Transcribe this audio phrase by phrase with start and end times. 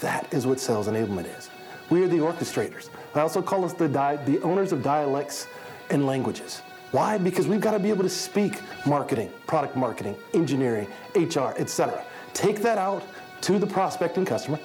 [0.00, 1.50] That is what sales enablement is.
[1.90, 2.90] We are the orchestrators.
[3.14, 5.46] I also call us the, di- the owners of dialects
[5.90, 6.62] and languages.
[6.90, 7.18] Why?
[7.18, 12.04] Because we've got to be able to speak marketing, product marketing, engineering, HR, etc.
[12.32, 13.02] Take that out
[13.42, 14.58] to the prospecting customer,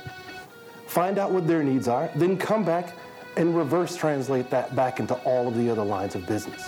[0.87, 2.95] find out what their needs are, then come back
[3.35, 6.65] and reverse translate that back into all of the other lines of business.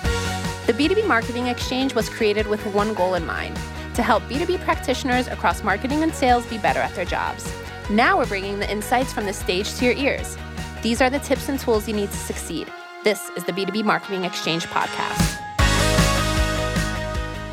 [0.66, 3.56] The B2B Marketing Exchange was created with one goal in mind
[3.94, 7.50] to help B2B practitioners across marketing and sales be better at their jobs.
[7.92, 10.38] Now we're bringing the insights from the stage to your ears.
[10.82, 12.68] These are the tips and tools you need to succeed.
[13.04, 15.40] This is the B2B Marketing Exchange podcast.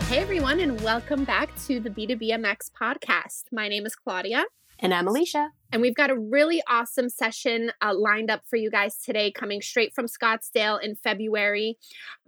[0.09, 3.42] Hey everyone, and welcome back to the B2BMX podcast.
[3.52, 4.46] My name is Claudia.
[4.78, 5.50] And I'm Alicia.
[5.72, 9.62] And we've got a really awesome session uh, lined up for you guys today, coming
[9.62, 11.78] straight from Scottsdale in February.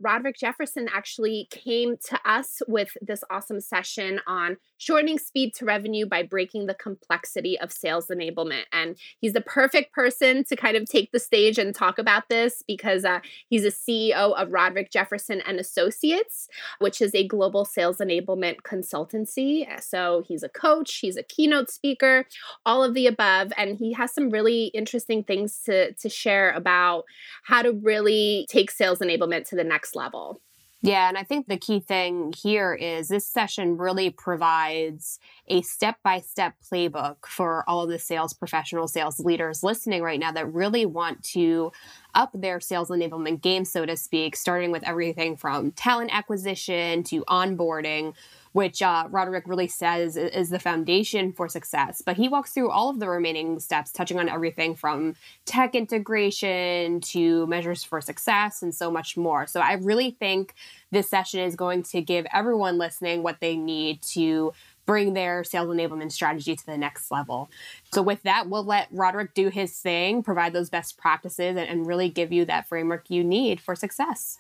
[0.00, 6.06] Roderick Jefferson actually came to us with this awesome session on shortening speed to revenue
[6.06, 8.62] by breaking the complexity of sales enablement.
[8.72, 12.62] And he's the perfect person to kind of take the stage and talk about this
[12.66, 13.20] because uh,
[13.51, 16.48] he's a CEO of Roderick Jefferson and Associates,
[16.79, 19.66] which is a global sales enablement consultancy.
[19.82, 22.24] So he's a coach, he's a keynote speaker,
[22.64, 27.04] all of the above and he has some really interesting things to to share about
[27.45, 30.41] how to really take sales enablement to the next level.
[30.85, 35.18] Yeah, and I think the key thing here is this session really provides
[35.49, 40.21] a step by step playbook for all of the sales professional sales leaders listening right
[40.21, 41.73] now that really want to
[42.15, 47.24] up their sales enablement game, so to speak, starting with everything from talent acquisition to
[47.24, 48.15] onboarding
[48.54, 52.01] which uh, Roderick really says is the foundation for success.
[52.01, 57.01] But he walks through all of the remaining steps, touching on everything from tech integration
[57.01, 59.48] to measures for success and so much more.
[59.48, 60.54] So I really think
[60.92, 64.53] this session is going to give everyone listening what they need to
[64.87, 67.50] bring their sales enablement strategy to the next level.
[67.93, 71.87] So, with that, we'll let Roderick do his thing, provide those best practices, and, and
[71.87, 74.38] really give you that framework you need for success.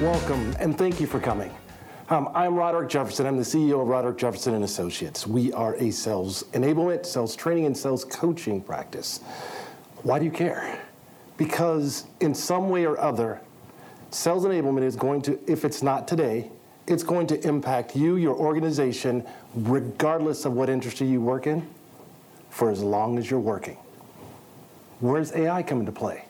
[0.00, 1.52] Welcome and thank you for coming.
[2.08, 3.26] Um, I'm Roderick Jefferson.
[3.26, 5.26] I'm the CEO of Roderick Jefferson and Associates.
[5.26, 9.18] We are a sales enablement, sales training, and sales coaching practice.
[10.04, 10.80] Why do you care?
[11.36, 13.40] Because in some way or other,
[14.10, 16.50] sales enablement is going to, if it's not today,
[16.86, 19.24] it's going to impact you, your organization,
[19.54, 21.66] regardless of what industry you work in,
[22.50, 23.76] for as long as you're working.
[25.00, 26.24] Where's AI come into play?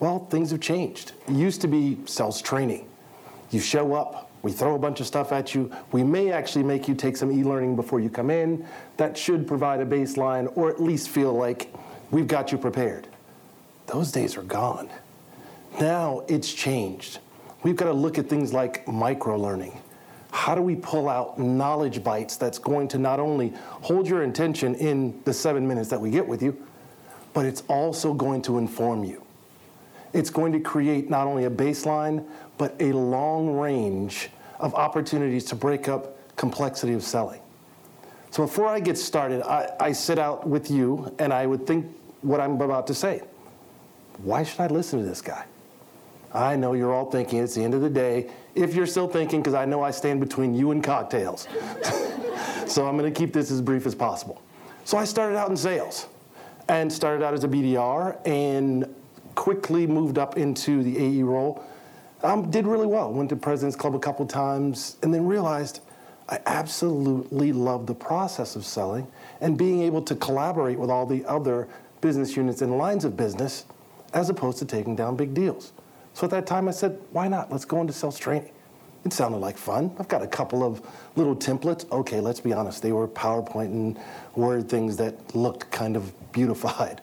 [0.00, 1.12] Well, things have changed.
[1.26, 2.86] It used to be sales training
[3.54, 5.70] you show up, we throw a bunch of stuff at you.
[5.92, 8.66] We may actually make you take some e learning before you come in.
[8.96, 11.72] That should provide a baseline or at least feel like
[12.10, 13.06] we've got you prepared.
[13.86, 14.90] Those days are gone.
[15.80, 17.18] Now it's changed.
[17.62, 19.80] We've got to look at things like micro learning.
[20.30, 24.74] How do we pull out knowledge bites that's going to not only hold your attention
[24.76, 26.56] in the seven minutes that we get with you,
[27.32, 29.22] but it's also going to inform you.
[30.12, 32.24] It's going to create not only a baseline,
[32.58, 34.30] but a long range
[34.60, 37.40] of opportunities to break up complexity of selling.
[38.30, 41.86] So before I get started, I, I sit out with you and I would think
[42.22, 43.22] what I'm about to say.
[44.18, 45.44] Why should I listen to this guy?
[46.34, 48.30] I know you're all thinking it's the end of the day.
[48.54, 51.46] If you're still thinking, because I know I stand between you and cocktails.
[52.66, 54.42] so I'm going to keep this as brief as possible.
[54.84, 56.08] So I started out in sales
[56.68, 58.92] and started out as a BDR and
[59.34, 61.64] quickly moved up into the AE role
[62.24, 63.12] um, did really well.
[63.12, 65.80] Went to President's Club a couple times, and then realized
[66.28, 69.06] I absolutely love the process of selling
[69.42, 71.68] and being able to collaborate with all the other
[72.00, 73.66] business units and lines of business,
[74.14, 75.73] as opposed to taking down big deals.
[76.14, 77.50] So at that time, I said, why not?
[77.52, 78.50] Let's go into sales training.
[79.04, 79.94] It sounded like fun.
[79.98, 80.80] I've got a couple of
[81.16, 81.90] little templates.
[81.90, 84.00] Okay, let's be honest, they were PowerPoint and
[84.34, 87.02] Word things that looked kind of beautified.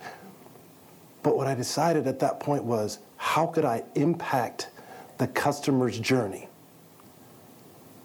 [1.21, 4.69] But what I decided at that point was, how could I impact
[5.19, 6.47] the customer's journey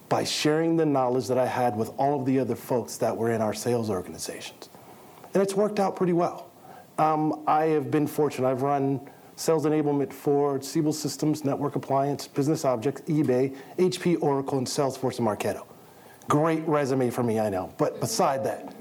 [0.09, 3.33] by sharing the knowledge that I had with all of the other folks that were
[3.33, 4.69] in our sales organizations.
[5.35, 6.51] And it's worked out pretty well.
[6.99, 8.49] Um, I have been fortunate.
[8.49, 9.01] I've run
[9.37, 15.29] sales enablement for Siebel Systems, Network Appliance, Business Objects, eBay, HP, Oracle, and Salesforce and
[15.29, 15.67] Marketo.
[16.29, 17.73] Great resume for me, I know.
[17.79, 18.75] But beside that,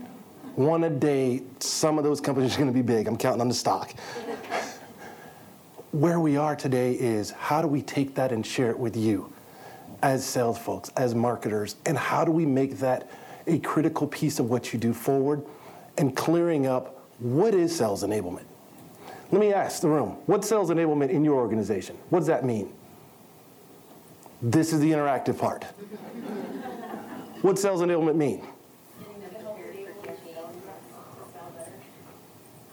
[0.56, 3.08] one a day, some of those companies are going to be big.
[3.08, 3.94] I'm counting on the stock
[5.92, 9.32] where we are today is how do we take that and share it with you
[10.02, 13.10] as sales folks, as marketers, and how do we make that
[13.48, 15.46] a critical piece of what you do forward
[15.98, 18.46] and clearing up what is sales enablement?
[19.32, 21.98] Let me ask the room what sales enablement in your organization?
[22.10, 22.72] What does that mean?
[24.42, 25.64] This is the interactive part.
[27.42, 28.46] What sales enablement mean?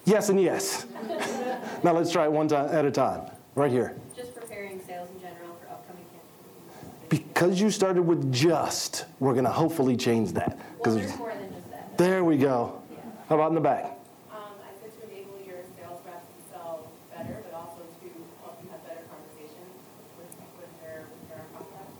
[0.04, 0.87] Yes and yes.
[1.84, 3.31] now let's try it one time at a time.
[3.54, 3.96] Right here.
[4.16, 7.08] Just preparing sales in general for upcoming campaigns.
[7.08, 10.58] Because you started with just, we're going to hopefully change that.
[10.84, 11.96] Well, there's more than just that.
[11.99, 12.82] There we go.
[13.28, 13.84] How about in the back?
[13.84, 18.08] Um, I said to enable your sales reps to sell better, but also to
[18.43, 19.70] help them have better conversations
[20.19, 21.94] with, with their, with their prospects.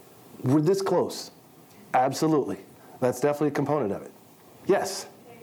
[0.45, 1.31] We're this close.
[1.95, 2.59] Absolutely.
[3.01, 4.11] That's definitely a component of it.
[4.67, 5.07] Yes.
[5.29, 5.39] Okay,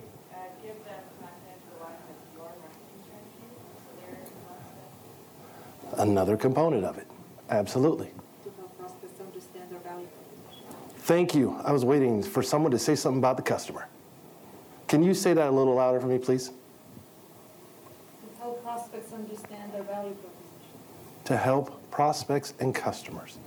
[0.62, 3.48] give them content to align with your marketing strategy,
[5.92, 7.08] so they're, Another component of it.
[7.50, 8.08] Absolutely.
[8.08, 10.66] to help prospects understand their value proposition.
[11.00, 11.60] Thank you.
[11.64, 13.88] I was waiting for someone to say something about the customer.
[14.88, 16.48] Can you say that a little louder for me, please?
[16.50, 16.54] To
[18.42, 21.26] help prospects understand their value proposition.
[21.26, 23.38] To help prospects and customers.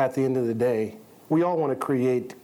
[0.00, 0.96] At the end of the day,
[1.28, 2.34] we all want to create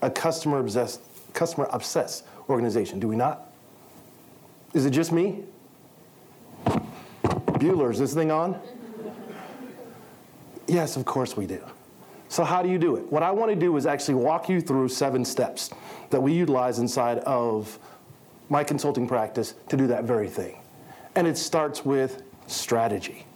[0.00, 1.02] a customer obsessed,
[1.34, 3.52] customer obsessed organization, do we not?
[4.72, 5.42] Is it just me?
[6.64, 8.58] Bueller, is this thing on?
[10.66, 11.62] Yes, of course we do.
[12.30, 13.12] So, how do you do it?
[13.12, 15.68] What I want to do is actually walk you through seven steps
[16.08, 17.78] that we utilize inside of
[18.48, 20.58] my consulting practice to do that very thing.
[21.16, 23.26] And it starts with strategy.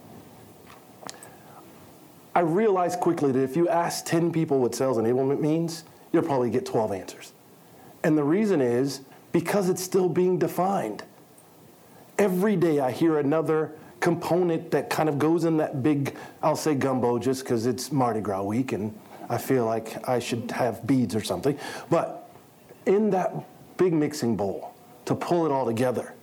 [2.39, 5.83] I realized quickly that if you ask 10 people what sales enablement means,
[6.13, 7.33] you'll probably get 12 answers.
[8.05, 9.01] And the reason is
[9.33, 11.03] because it's still being defined.
[12.17, 16.77] Every day I hear another component that kind of goes in that big, I'll say
[16.77, 18.97] gumbo just because it's Mardi Gras week and
[19.29, 21.59] I feel like I should have beads or something.
[21.91, 22.31] But
[22.87, 23.35] in that
[23.79, 24.77] big mixing bowl
[25.07, 26.15] to pull it all together.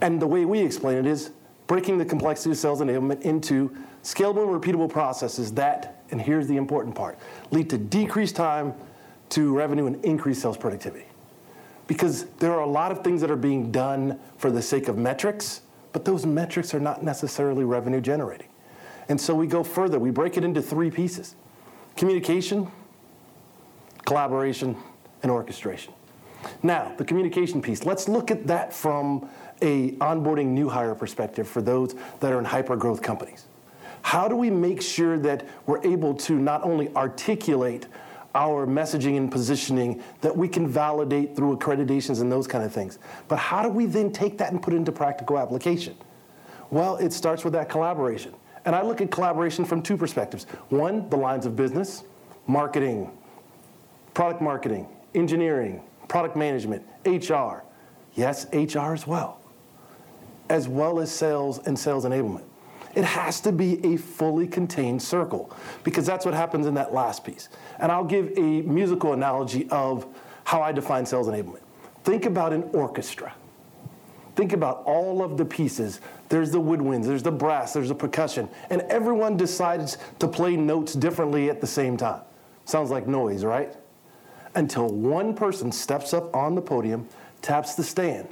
[0.00, 1.32] And the way we explain it is
[1.70, 3.68] breaking the complexity of sales enablement into
[4.02, 7.16] scalable and repeatable processes that, and here's the important part,
[7.52, 8.74] lead to decreased time
[9.28, 11.04] to revenue and increased sales productivity
[11.86, 14.98] because there are a lot of things that are being done for the sake of
[14.98, 15.60] metrics,
[15.92, 18.48] but those metrics are not necessarily revenue generating.
[19.08, 20.00] And so we go further.
[20.00, 21.36] We break it into three pieces
[21.94, 22.68] communication,
[24.06, 24.76] collaboration,
[25.22, 25.94] and orchestration.
[26.64, 29.28] Now, the communication piece, let's look at that from
[29.62, 33.46] a onboarding new hire perspective for those that are in hyper growth companies.
[34.02, 37.86] How do we make sure that we're able to not only articulate
[38.34, 42.98] our messaging and positioning that we can validate through accreditations and those kind of things.
[43.28, 45.96] But how do we then take that and put it into practical application?
[46.70, 48.32] Well, it starts with that collaboration.
[48.64, 50.44] And I look at collaboration from two perspectives.
[50.68, 52.04] One, the lines of business,
[52.46, 53.10] marketing,
[54.14, 57.64] product marketing, engineering, product management, HR.
[58.14, 59.39] Yes, HR as well,
[60.50, 62.42] as well as sales and sales enablement.
[62.94, 67.24] It has to be a fully contained circle because that's what happens in that last
[67.24, 67.48] piece.
[67.78, 70.06] And I'll give a musical analogy of
[70.44, 71.60] how I define sales enablement.
[72.02, 73.32] Think about an orchestra.
[74.34, 76.00] Think about all of the pieces.
[76.28, 80.94] There's the woodwinds, there's the brass, there's the percussion, and everyone decides to play notes
[80.94, 82.22] differently at the same time.
[82.64, 83.76] Sounds like noise, right?
[84.54, 87.08] Until one person steps up on the podium,
[87.42, 88.28] taps the stand,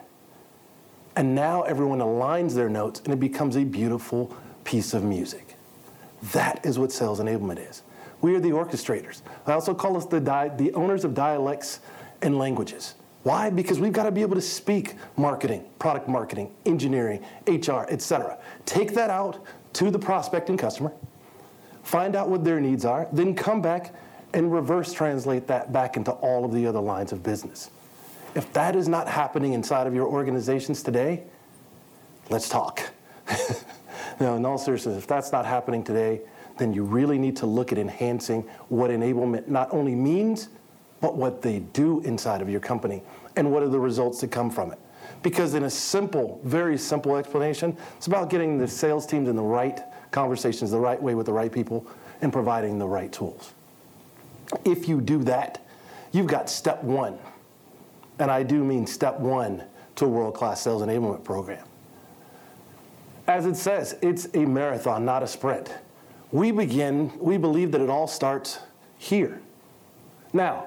[1.19, 4.33] and now everyone aligns their notes and it becomes a beautiful
[4.63, 5.57] piece of music.
[6.31, 7.83] That is what sales enablement is.
[8.21, 9.23] We are the orchestrators.
[9.45, 11.81] I also call us the, di- the owners of dialects
[12.23, 12.95] and languages.
[13.25, 13.51] Why?
[13.51, 18.39] Because we've got to be able to speak marketing, product marketing, engineering, HR, etc.
[18.65, 20.93] Take that out to the prospect and customer,
[21.83, 23.93] find out what their needs are, then come back
[24.35, 27.71] and reverse translate that back into all of the other lines of business.
[28.39, 31.25] If that is not happening inside of your organizations today,
[32.31, 32.81] let's talk.
[34.21, 36.21] now, in all seriousness, if that's not happening today,
[36.57, 40.51] then you really need to look at enhancing what enablement not only means,
[41.01, 43.03] but what they do inside of your company
[43.35, 44.79] and what are the results that come from it.
[45.25, 49.43] Because, in a simple, very simple explanation, it's about getting the sales teams in the
[49.43, 49.81] right
[50.13, 51.85] conversations, the right way with the right people,
[52.23, 53.53] and providing the right tools.
[54.65, 55.67] If you do that,
[56.13, 57.19] you've got step one.
[58.19, 59.63] And I do mean step one
[59.97, 61.65] to a world class sales enablement program.
[63.27, 65.73] As it says, it's a marathon, not a sprint.
[66.33, 68.61] We begin, we believe that it all starts
[68.97, 69.41] here.
[70.33, 70.67] Now,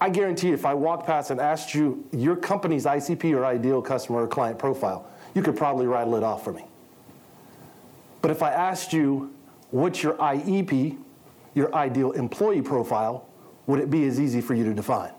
[0.00, 4.22] I guarantee if I walked past and asked you your company's ICP or ideal customer
[4.22, 6.64] or client profile, you could probably rattle it off for me.
[8.22, 9.34] But if I asked you
[9.70, 10.98] what's your IEP,
[11.54, 13.26] your ideal employee profile,
[13.66, 15.12] would it be as easy for you to define?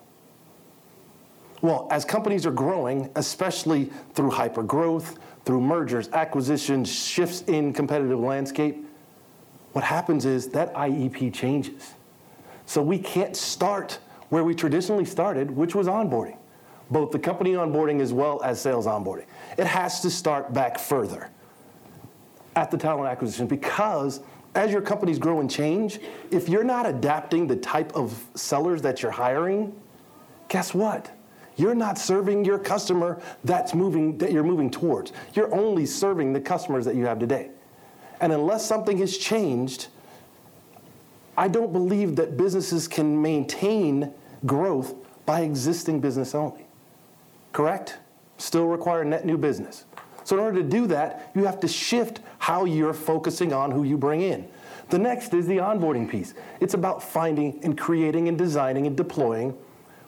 [1.61, 8.19] Well, as companies are growing, especially through hyper growth, through mergers, acquisitions, shifts in competitive
[8.19, 8.85] landscape,
[9.73, 11.93] what happens is that IEP changes.
[12.65, 13.99] So we can't start
[14.29, 16.37] where we traditionally started, which was onboarding,
[16.91, 19.25] both the company onboarding as well as sales onboarding.
[19.57, 21.29] It has to start back further
[22.55, 24.21] at the talent acquisition because
[24.55, 25.99] as your companies grow and change,
[26.31, 29.73] if you're not adapting the type of sellers that you're hiring,
[30.47, 31.11] guess what?
[31.59, 35.11] You're not serving your customer that's moving that you're moving towards.
[35.33, 37.51] You're only serving the customers that you have today.
[38.21, 39.87] And unless something has changed,
[41.37, 44.13] I don't believe that businesses can maintain
[44.45, 46.65] growth by existing business only.
[47.51, 47.97] Correct?
[48.37, 49.83] Still require net new business.
[50.23, 53.83] So, in order to do that, you have to shift how you're focusing on who
[53.83, 54.47] you bring in.
[54.89, 56.33] The next is the onboarding piece.
[56.61, 59.57] It's about finding and creating and designing and deploying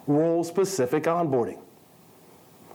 [0.07, 1.59] role specific onboarding.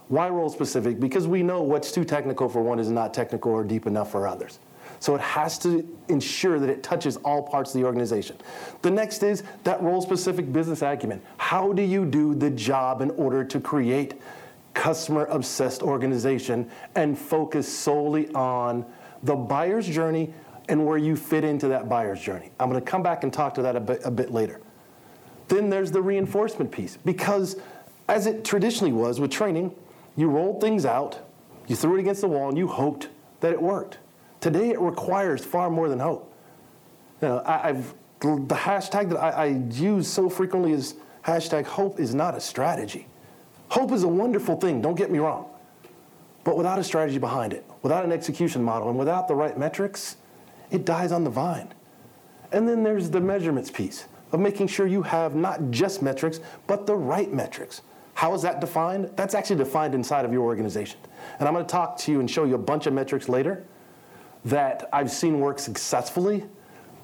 [0.09, 1.00] Why role specific?
[1.00, 4.28] Because we know what's too technical for one is not technical or deep enough for
[4.28, 4.61] others.
[5.00, 8.37] So it has to ensure that it touches all parts of the organization.
[8.83, 11.21] The next is that role specific business acumen.
[11.37, 14.14] How do you do the job in order to create
[14.75, 18.87] customer obsessed organization and focus solely on
[19.23, 20.33] the buyer's journey
[20.68, 22.50] and where you fit into that buyer's journey?
[22.61, 24.61] I'm going to come back and talk to that a bit, a bit later.
[25.49, 27.57] Then there's the reinforcement piece because
[28.09, 29.75] as it traditionally was with training,
[30.17, 31.21] you rolled things out,
[31.67, 33.09] you threw it against the wall, and you hoped
[33.41, 33.99] that it worked.
[34.41, 36.33] Today, it requires far more than hope.
[37.21, 41.99] You know, I, have the hashtag that I, I use so frequently is hashtag hope
[41.99, 43.07] is not a strategy.
[43.69, 45.47] Hope is a wonderful thing, don't get me wrong.
[46.45, 50.17] But without a strategy behind it, without an execution model, and without the right metrics,
[50.71, 51.73] it dies on the vine.
[52.53, 56.87] And then there's the measurements piece of making sure you have not just metrics, but
[56.87, 57.81] the right metrics.
[58.14, 59.11] How is that defined?
[59.16, 61.00] That's actually defined inside of your organization.
[61.38, 63.64] And I'm going to talk to you and show you a bunch of metrics later
[64.45, 66.45] that I've seen work successfully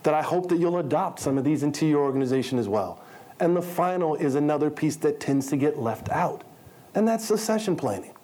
[0.03, 3.03] that I hope that you'll adopt some of these into your organization as well.
[3.41, 6.45] And the final is another piece that tends to get left out,
[6.95, 8.15] and that's succession planning.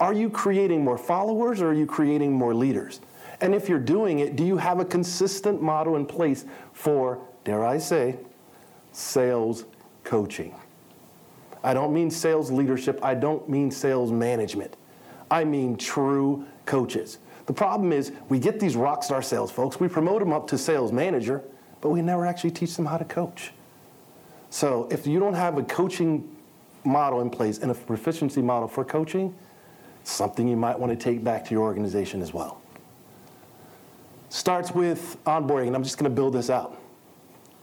[0.00, 3.00] Are you creating more followers or are you creating more leaders?
[3.40, 7.64] And if you're doing it, do you have a consistent model in place for, dare
[7.64, 8.16] I say,
[8.94, 9.64] sales
[10.04, 10.54] coaching?
[11.62, 14.76] I don't mean sales leadership, I don't mean sales management.
[15.30, 17.18] I mean true coaches.
[17.46, 20.58] The problem is we get these rock star sales folks, we promote them up to
[20.58, 21.42] sales manager,
[21.80, 23.52] but we never actually teach them how to coach.
[24.50, 26.36] So if you don't have a coaching
[26.84, 29.34] model in place and a proficiency model for coaching,
[30.04, 32.60] something you might want to take back to your organization as well.
[34.28, 36.78] Starts with onboarding, and I'm just going to build this out.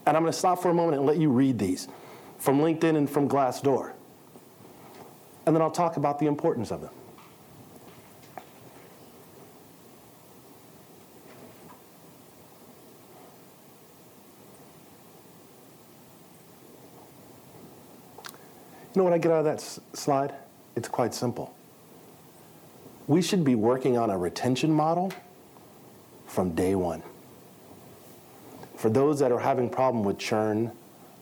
[0.05, 1.87] And I'm going to stop for a moment and let you read these
[2.37, 3.93] from LinkedIn and from Glassdoor.
[5.45, 6.91] And then I'll talk about the importance of them.
[18.93, 20.33] You know what I get out of that s- slide?
[20.75, 21.53] It's quite simple.
[23.07, 25.13] We should be working on a retention model
[26.27, 27.01] from day one.
[28.81, 30.71] For those that are having problem with churn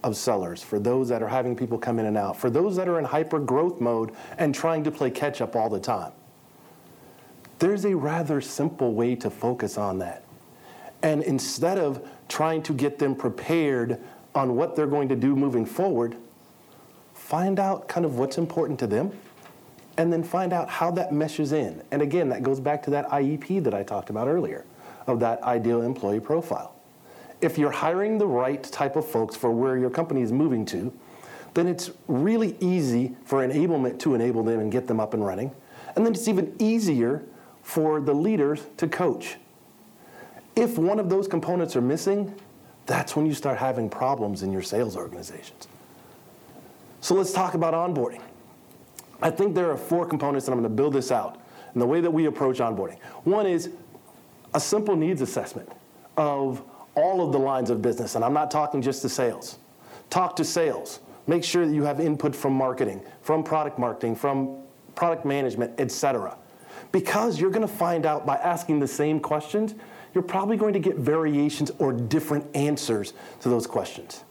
[0.02, 2.88] of sellers, for those that are having people come in and out, for those that
[2.88, 6.14] are in hyper growth mode and trying to play catch up all the time.
[7.60, 10.24] There's a rather simple way to focus on that.
[11.04, 14.00] And instead of trying to get them prepared
[14.34, 16.16] on what they're going to do moving forward,
[17.14, 19.12] find out kind of what's important to them,
[19.98, 21.84] and then find out how that meshes in.
[21.92, 24.64] And again, that goes back to that IEP that I talked about earlier
[25.08, 26.79] of that ideal employee profile.
[27.42, 30.94] If you're hiring the right type of folks for where your company is moving to,
[31.54, 35.52] then it's really easy for enablement to enable them and get them up and running.
[35.96, 37.24] And then it's even easier
[37.64, 39.38] for the leaders to coach.
[40.56, 42.36] If one of those components are missing,
[42.86, 45.68] that's when you start having problems in your sales organizations.
[47.02, 48.22] So let's talk about onboarding.
[49.22, 51.40] I think there are four components, and I'm going to build this out
[51.74, 53.00] in the way that we approach onboarding.
[53.24, 53.70] One is
[54.54, 55.70] a simple needs assessment
[56.18, 56.62] of
[56.96, 59.58] all of the lines of business, and I'm not talking just to sales.
[60.10, 61.00] Talk to sales.
[61.28, 64.58] Make sure that you have input from marketing, from product marketing, from
[64.96, 66.36] product management, etc.
[66.92, 69.76] Because you're going to find out by asking the same questions,
[70.14, 74.24] you're probably going to get variations or different answers to those questions.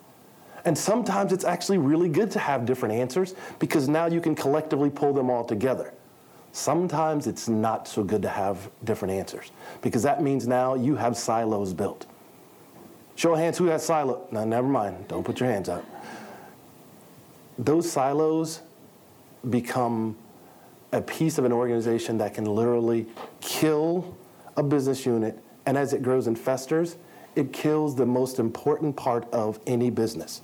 [0.65, 4.91] And sometimes it's actually really good to have different answers because now you can collectively
[4.91, 5.95] pull them all together.
[6.53, 11.17] Sometimes it's not so good to have different answers because that means now you have
[11.17, 12.07] silos built.
[13.19, 14.29] Show of hands, who has silo?
[14.31, 15.09] No, never mind.
[15.09, 15.85] Don't put your hands up.
[17.59, 18.61] Those silos
[19.51, 20.17] become
[20.93, 23.07] a piece of an organization that can literally
[23.41, 24.17] kill
[24.57, 26.97] a business unit, and as it grows and festers,
[27.35, 30.43] it kills the most important part of any business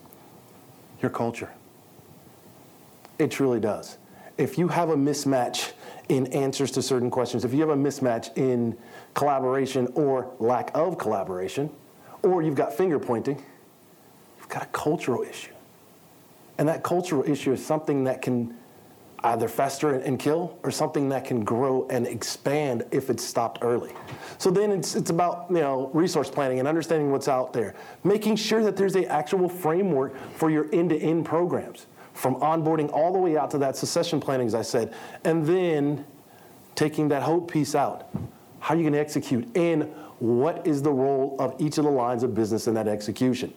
[1.01, 1.53] your culture.
[3.21, 3.99] It truly does.
[4.37, 5.75] If you have a mismatch
[6.09, 8.77] in answers to certain questions, if you have a mismatch in
[9.15, 11.71] collaboration or lack of collaboration,
[12.25, 13.43] or you've got finger pointing,
[14.39, 15.53] you've got a cultural issue.
[16.59, 18.57] And that cultural issue is something that can
[19.25, 23.91] either fester and kill or something that can grow and expand if it's stopped early.
[24.39, 28.37] So then it's, it's about you know resource planning and understanding what's out there, making
[28.37, 33.37] sure that there's an actual framework for your end-to-end programs, from onboarding all the way
[33.37, 36.05] out to that succession planning, as I said, and then
[36.75, 38.11] taking that hope piece out.
[38.61, 39.49] How are you going to execute?
[39.57, 43.53] And what is the role of each of the lines of business in that execution?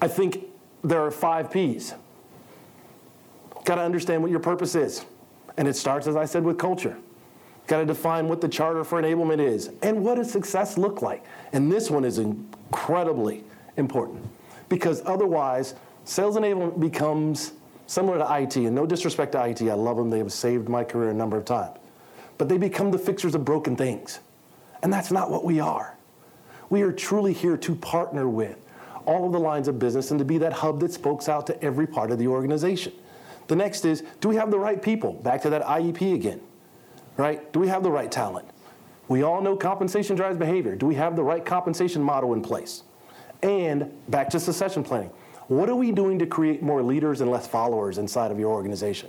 [0.00, 0.44] I think
[0.82, 1.94] there are five P's.
[3.64, 5.04] Got to understand what your purpose is.
[5.56, 6.96] And it starts, as I said, with culture.
[7.66, 11.24] Got to define what the charter for enablement is and what does success look like.
[11.52, 13.44] And this one is incredibly
[13.76, 14.26] important
[14.68, 17.52] because otherwise, sales enablement becomes
[17.86, 18.56] similar to IT.
[18.56, 20.10] And no disrespect to IT, I love them.
[20.10, 21.78] They have saved my career a number of times.
[22.36, 24.20] But they become the fixers of broken things.
[24.84, 25.96] And that's not what we are.
[26.68, 28.58] We are truly here to partner with
[29.06, 31.64] all of the lines of business and to be that hub that spokes out to
[31.64, 32.92] every part of the organization.
[33.46, 35.14] The next is do we have the right people?
[35.14, 36.40] Back to that IEP again,
[37.16, 37.50] right?
[37.52, 38.46] Do we have the right talent?
[39.08, 40.76] We all know compensation drives behavior.
[40.76, 42.82] Do we have the right compensation model in place?
[43.42, 45.10] And back to succession planning.
[45.48, 49.08] What are we doing to create more leaders and less followers inside of your organization?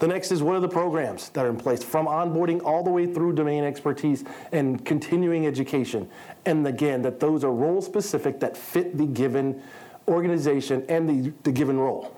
[0.00, 2.90] The next is what are the programs that are in place from onboarding all the
[2.90, 6.08] way through domain expertise and continuing education.
[6.46, 9.62] And again, that those are role specific that fit the given
[10.08, 12.14] organization and the, the given role.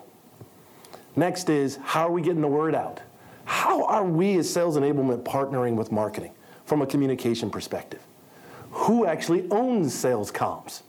[1.15, 3.01] Next is how are we getting the word out?
[3.45, 6.33] How are we as sales enablement partnering with marketing
[6.65, 8.01] from a communication perspective?
[8.71, 10.83] Who actually owns sales comms?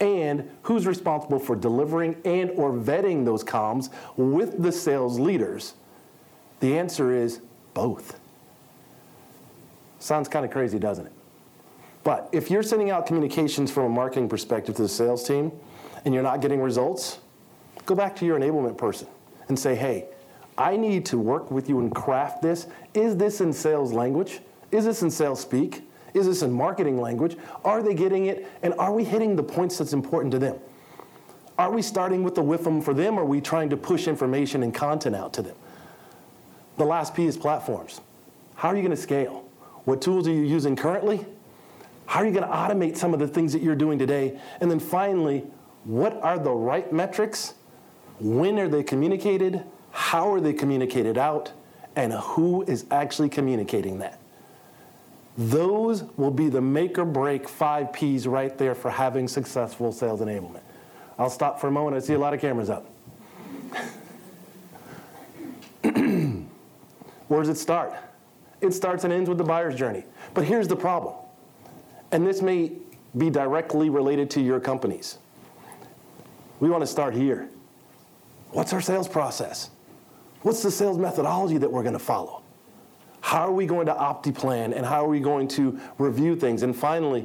[0.00, 5.74] And who's responsible for delivering and or vetting those comms with the sales leaders?
[6.62, 7.40] The answer is
[7.74, 8.20] both.
[9.98, 11.12] Sounds kind of crazy, doesn't it?
[12.04, 15.50] But if you're sending out communications from a marketing perspective to the sales team
[16.04, 17.18] and you're not getting results,
[17.84, 19.08] go back to your enablement person
[19.48, 20.06] and say, hey,
[20.56, 22.68] I need to work with you and craft this.
[22.94, 24.38] Is this in sales language?
[24.70, 25.82] Is this in sales speak?
[26.14, 27.36] Is this in marketing language?
[27.64, 28.46] Are they getting it?
[28.62, 30.58] And are we hitting the points that's important to them?
[31.58, 34.62] Are we starting with the WIFM for them, or are we trying to push information
[34.62, 35.56] and content out to them?
[36.82, 38.00] The last P is platforms.
[38.56, 39.48] How are you going to scale?
[39.84, 41.24] What tools are you using currently?
[42.06, 44.36] How are you going to automate some of the things that you're doing today?
[44.60, 45.44] And then finally,
[45.84, 47.54] what are the right metrics
[48.18, 49.62] when are they communicated?
[49.92, 51.52] How are they communicated out?
[51.94, 54.18] And who is actually communicating that?
[55.38, 60.20] Those will be the make or break five P's right there for having successful sales
[60.20, 60.62] enablement.
[61.16, 61.94] I'll stop for a moment.
[61.94, 62.88] I see a lot of cameras up.
[67.32, 67.94] Where does it start?
[68.60, 70.04] It starts and ends with the buyer's journey.
[70.34, 71.14] But here's the problem,
[72.10, 72.72] and this may
[73.16, 75.16] be directly related to your companies.
[76.60, 77.48] We want to start here.
[78.50, 79.70] What's our sales process?
[80.42, 82.42] What's the sales methodology that we're going to follow?
[83.22, 86.62] How are we going to opti-plan and how are we going to review things?
[86.62, 87.24] And finally,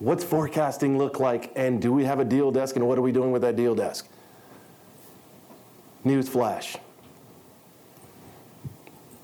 [0.00, 3.10] what's forecasting look like and do we have a deal desk and what are we
[3.10, 4.06] doing with that deal desk?
[6.04, 6.76] News flash.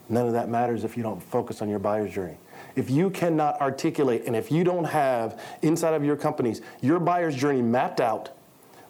[0.08, 2.36] None of that matters if you don't focus on your buyer's journey.
[2.76, 7.34] If you cannot articulate and if you don't have inside of your companies your buyer's
[7.34, 8.30] journey mapped out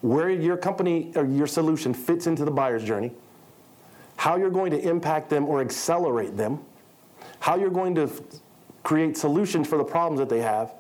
[0.03, 3.13] where your company or your solution fits into the buyer's journey,
[4.17, 6.61] how you're going to impact them or accelerate them,
[7.41, 8.11] how you're going to
[8.83, 10.73] create solutions for the problems that they have,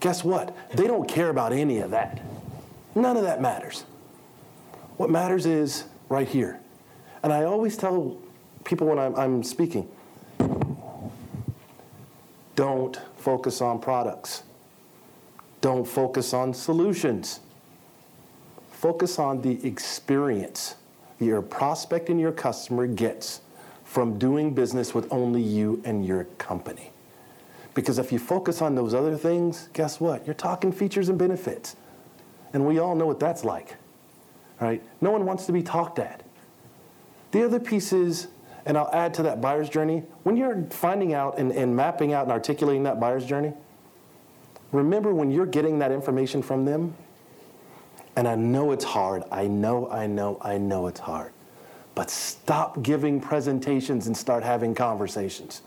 [0.00, 0.56] guess what?
[0.70, 2.20] They don't care about any of that.
[2.94, 3.84] None of that matters.
[4.96, 6.60] What matters is right here.
[7.22, 8.16] And I always tell
[8.66, 9.88] people when I'm, I'm speaking
[12.54, 14.42] don't focus on products,
[15.60, 17.40] don't focus on solutions
[18.76, 20.76] focus on the experience
[21.18, 23.40] your prospect and your customer gets
[23.84, 26.90] from doing business with only you and your company.
[27.72, 30.26] Because if you focus on those other things, guess what?
[30.26, 31.74] You're talking features and benefits.
[32.52, 33.76] And we all know what that's like.
[34.60, 34.82] Right?
[35.00, 36.22] No one wants to be talked at.
[37.32, 38.28] The other piece is,
[38.66, 42.24] and I'll add to that buyer's journey, when you're finding out and, and mapping out
[42.24, 43.52] and articulating that buyer's journey,
[44.72, 46.94] remember when you're getting that information from them,
[48.16, 49.22] and I know it's hard.
[49.30, 51.32] I know, I know, I know it's hard.
[51.94, 55.62] But stop giving presentations and start having conversations.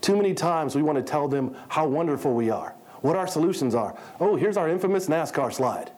[0.00, 3.74] Too many times we want to tell them how wonderful we are, what our solutions
[3.74, 3.98] are.
[4.20, 5.90] Oh, here's our infamous NASCAR slide.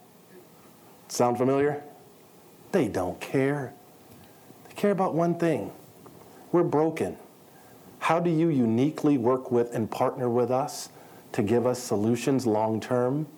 [1.08, 1.82] Sound familiar?
[2.72, 3.74] They don't care.
[4.82, 5.70] Care about one thing
[6.50, 7.16] we're broken.
[8.00, 10.88] How do you uniquely work with and partner with us
[11.30, 13.28] to give us solutions long term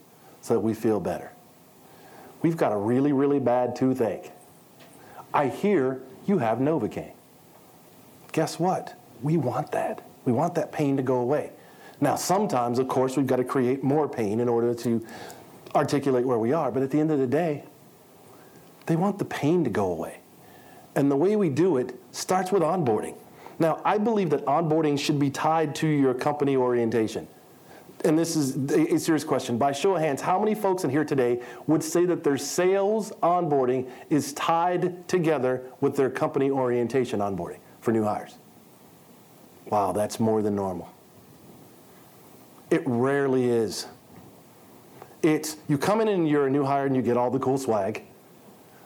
[0.40, 1.32] so that we feel better?
[2.40, 4.32] We've got a really, really bad toothache.
[5.34, 7.12] I hear you have Novocaine.
[8.32, 8.98] Guess what?
[9.20, 10.02] We want that.
[10.24, 11.50] We want that pain to go away.
[12.00, 15.06] Now, sometimes, of course, we've got to create more pain in order to
[15.74, 17.64] articulate where we are, but at the end of the day,
[18.86, 20.20] they want the pain to go away.
[20.96, 23.16] And the way we do it starts with onboarding.
[23.58, 27.28] Now, I believe that onboarding should be tied to your company orientation.
[28.04, 29.56] And this is a serious question.
[29.56, 33.12] By show of hands, how many folks in here today would say that their sales
[33.22, 38.36] onboarding is tied together with their company orientation onboarding for new hires?
[39.70, 40.92] Wow, that's more than normal.
[42.70, 43.86] It rarely is.
[45.22, 47.56] It's you come in and you're a new hire and you get all the cool
[47.56, 48.02] swag.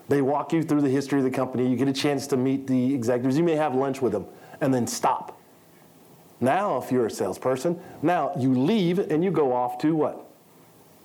[0.08, 1.68] They walk you through the history of the company.
[1.68, 3.36] You get a chance to meet the executives.
[3.36, 4.26] You may have lunch with them
[4.60, 5.38] and then stop.
[6.40, 10.24] Now, if you're a salesperson, now you leave and you go off to what?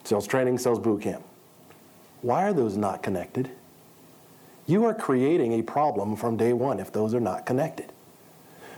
[0.03, 1.23] Sales training, sales boot camp.
[2.21, 3.49] Why are those not connected?
[4.65, 7.91] You are creating a problem from day one if those are not connected.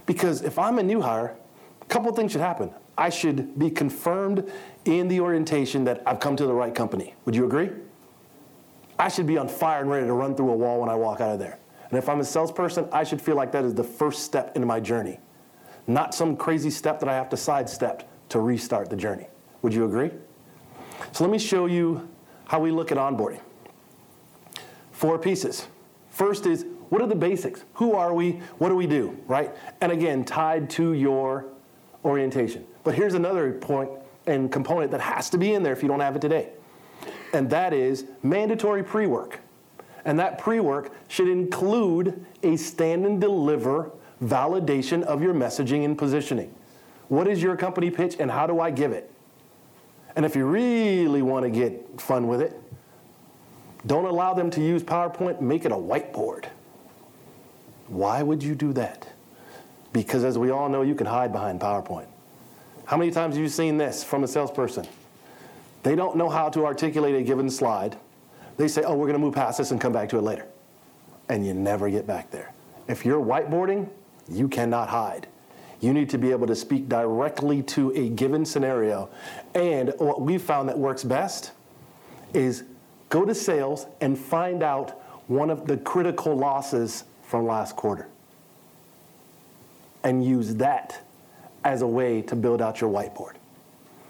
[0.05, 1.35] Because if I'm a new hire,
[1.81, 2.71] a couple things should happen.
[2.97, 4.49] I should be confirmed
[4.85, 7.13] in the orientation that I've come to the right company.
[7.25, 7.69] Would you agree?
[8.97, 11.21] I should be on fire and ready to run through a wall when I walk
[11.21, 11.59] out of there.
[11.89, 14.65] And if I'm a salesperson, I should feel like that is the first step in
[14.65, 15.19] my journey,
[15.87, 19.27] not some crazy step that I have to sidestep to restart the journey.
[19.61, 20.11] Would you agree?
[21.11, 22.07] So let me show you
[22.45, 23.41] how we look at onboarding.
[24.91, 25.67] Four pieces.
[26.09, 27.65] First is what are the basics?
[27.73, 28.33] Who are we?
[28.57, 29.17] What do we do?
[29.27, 29.53] Right?
[29.81, 31.45] And again, tied to your
[32.03, 32.65] orientation.
[32.83, 33.89] But here's another point
[34.27, 36.49] and component that has to be in there if you don't have it today
[37.35, 39.39] and that is mandatory pre work.
[40.05, 43.91] And that pre work should include a stand and deliver
[44.23, 46.53] validation of your messaging and positioning.
[47.09, 49.11] What is your company pitch and how do I give it?
[50.15, 52.59] And if you really want to get fun with it,
[53.85, 56.45] don't allow them to use PowerPoint, make it a whiteboard.
[57.87, 59.07] Why would you do that?
[59.93, 62.07] Because as we all know, you can hide behind PowerPoint.
[62.85, 64.87] How many times have you seen this from a salesperson?
[65.85, 67.95] They don't know how to articulate a given slide.
[68.57, 70.47] They say, oh, we're going to move past this and come back to it later.
[71.29, 72.55] And you never get back there.
[72.87, 73.87] If you're whiteboarding,
[74.27, 75.27] you cannot hide.
[75.81, 79.11] You need to be able to speak directly to a given scenario.
[79.53, 81.51] And what we've found that works best
[82.33, 82.63] is
[83.09, 88.07] go to sales and find out one of the critical losses from last quarter.
[90.03, 91.05] And use that
[91.63, 93.35] as a way to build out your whiteboard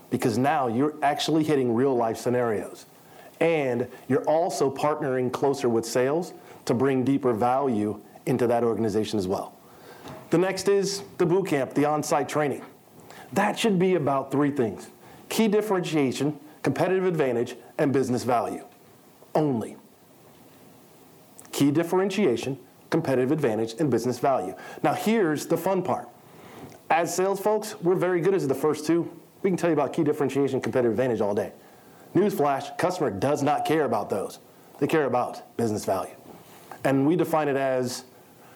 [0.10, 2.86] because now you're actually hitting real life scenarios.
[3.40, 6.34] And you're also partnering closer with sales
[6.66, 9.54] to bring deeper value into that organization as well.
[10.30, 12.64] The next is the boot camp, the on site training.
[13.34, 14.90] That should be about three things
[15.30, 18.64] key differentiation, competitive advantage, and business value.
[19.34, 19.76] Only.
[21.52, 22.58] Key differentiation,
[22.90, 24.56] competitive advantage, and business value.
[24.84, 26.10] Now, here's the fun part.
[26.90, 29.12] As sales folks, we're very good at the first two.
[29.46, 31.52] We can tell you about key differentiation, competitive advantage all day.
[32.16, 34.40] Newsflash, customer does not care about those.
[34.80, 36.16] They care about business value.
[36.84, 38.06] And we define it as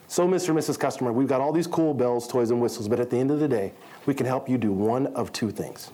[0.07, 0.49] so, Mr.
[0.49, 0.79] and Mrs.
[0.79, 3.39] Customer, we've got all these cool bells, toys, and whistles, but at the end of
[3.39, 3.71] the day,
[4.07, 5.91] we can help you do one of two things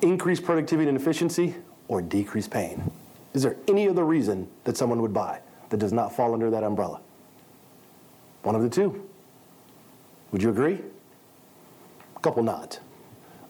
[0.00, 1.56] increase productivity and efficiency
[1.88, 2.88] or decrease pain.
[3.34, 6.62] Is there any other reason that someone would buy that does not fall under that
[6.62, 7.00] umbrella?
[8.44, 9.08] One of the two.
[10.30, 10.80] Would you agree?
[12.14, 12.78] A couple nods.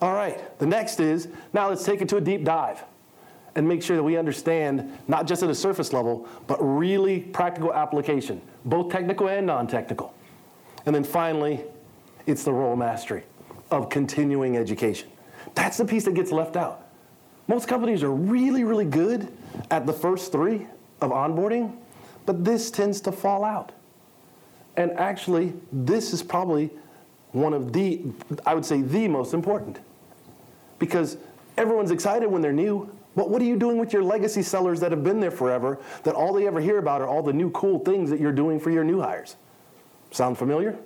[0.00, 2.82] All right, the next is now let's take it to a deep dive
[3.54, 7.74] and make sure that we understand not just at a surface level, but really practical
[7.74, 10.14] application, both technical and non technical.
[10.86, 11.60] And then finally,
[12.26, 13.24] it's the role mastery
[13.70, 15.08] of continuing education.
[15.54, 16.86] That's the piece that gets left out.
[17.48, 19.30] Most companies are really, really good
[19.70, 20.66] at the first three
[21.00, 21.76] of onboarding,
[22.24, 23.72] but this tends to fall out.
[24.76, 26.70] And actually, this is probably
[27.32, 28.00] one of the,
[28.46, 29.80] I would say, the most important
[30.80, 31.16] because
[31.56, 32.90] everyone's excited when they're new.
[33.14, 36.14] But what are you doing with your legacy sellers that have been there forever that
[36.14, 38.70] all they ever hear about are all the new cool things that you're doing for
[38.70, 39.36] your new hires?
[40.10, 40.76] Sound familiar?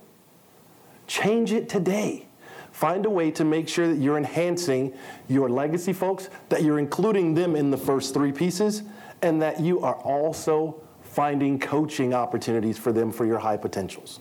[1.07, 2.26] Change it today.
[2.72, 4.92] Find a way to make sure that you're enhancing
[5.28, 8.83] your legacy folks, that you're including them in the first three pieces,
[9.22, 14.18] and that you are also finding coaching opportunities for them for your high potentials.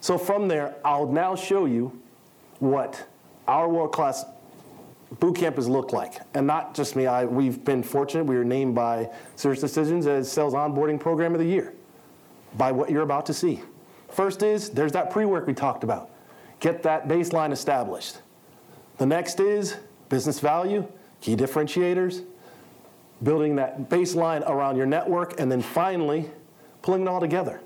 [0.00, 1.98] So, from there, I'll now show you
[2.58, 3.06] what
[3.48, 4.24] our world class
[5.20, 6.20] boot camp has looked like.
[6.34, 8.24] And not just me, I, we've been fortunate.
[8.24, 11.74] We were named by SiriusDecisions as Sales Onboarding Program of the Year
[12.56, 13.60] by what you're about to see.
[14.10, 16.10] First is there's that pre work we talked about.
[16.60, 18.18] Get that baseline established.
[18.98, 19.76] The next is
[20.08, 20.86] business value,
[21.20, 22.24] key differentiators,
[23.22, 26.30] building that baseline around your network, and then finally
[26.82, 27.60] pulling it all together.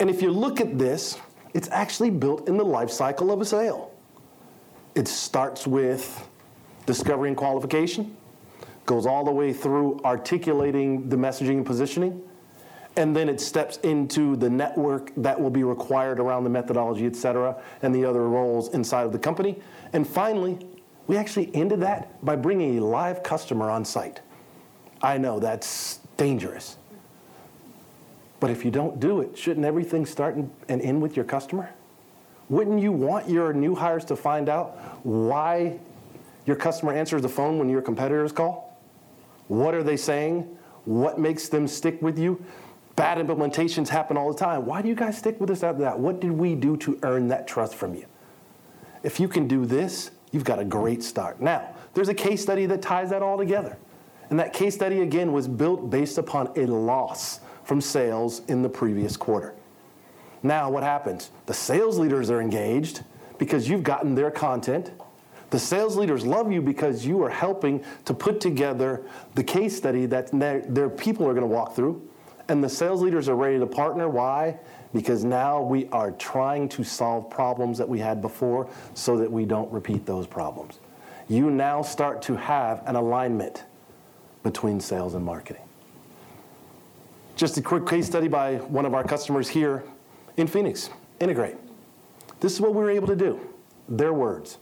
[0.00, 1.18] And if you look at this,
[1.52, 3.92] it's actually built in the life cycle of a sale.
[4.94, 6.28] It starts with
[6.86, 8.16] discovery and qualification,
[8.86, 12.22] goes all the way through articulating the messaging and positioning,
[12.96, 17.16] and then it steps into the network that will be required around the methodology, et
[17.16, 19.60] cetera, and the other roles inside of the company.
[19.92, 20.58] And finally,
[21.06, 24.20] we actually ended that by bringing a live customer on site.
[25.02, 26.76] I know that's dangerous.
[28.40, 31.70] But if you don't do it, shouldn't everything start and end with your customer?
[32.48, 35.78] Wouldn't you want your new hires to find out why
[36.46, 38.78] your customer answers the phone when your competitors call?
[39.48, 40.56] What are they saying?
[40.84, 42.44] What makes them stick with you?
[42.96, 44.66] Bad implementations happen all the time.
[44.66, 45.98] Why do you guys stick with us after that?
[45.98, 48.06] What did we do to earn that trust from you?
[49.02, 51.40] If you can do this, you've got a great start.
[51.40, 53.76] Now, there's a case study that ties that all together.
[54.30, 58.68] And that case study, again, was built based upon a loss from sales in the
[58.68, 59.54] previous quarter.
[60.42, 61.30] Now, what happens?
[61.46, 63.02] The sales leaders are engaged
[63.38, 64.92] because you've gotten their content.
[65.54, 69.04] The sales leaders love you because you are helping to put together
[69.36, 72.02] the case study that their, their people are going to walk through.
[72.48, 74.08] And the sales leaders are ready to partner.
[74.08, 74.58] Why?
[74.92, 79.44] Because now we are trying to solve problems that we had before so that we
[79.44, 80.80] don't repeat those problems.
[81.28, 83.62] You now start to have an alignment
[84.42, 85.62] between sales and marketing.
[87.36, 89.84] Just a quick case study by one of our customers here
[90.36, 90.90] in Phoenix
[91.20, 91.58] Integrate.
[92.40, 93.38] This is what we were able to do.
[93.88, 94.58] Their words.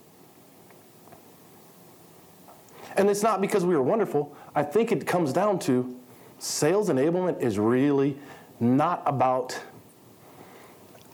[2.96, 4.36] And it's not because we were wonderful.
[4.54, 5.96] I think it comes down to
[6.38, 8.16] sales enablement is really
[8.60, 9.60] not about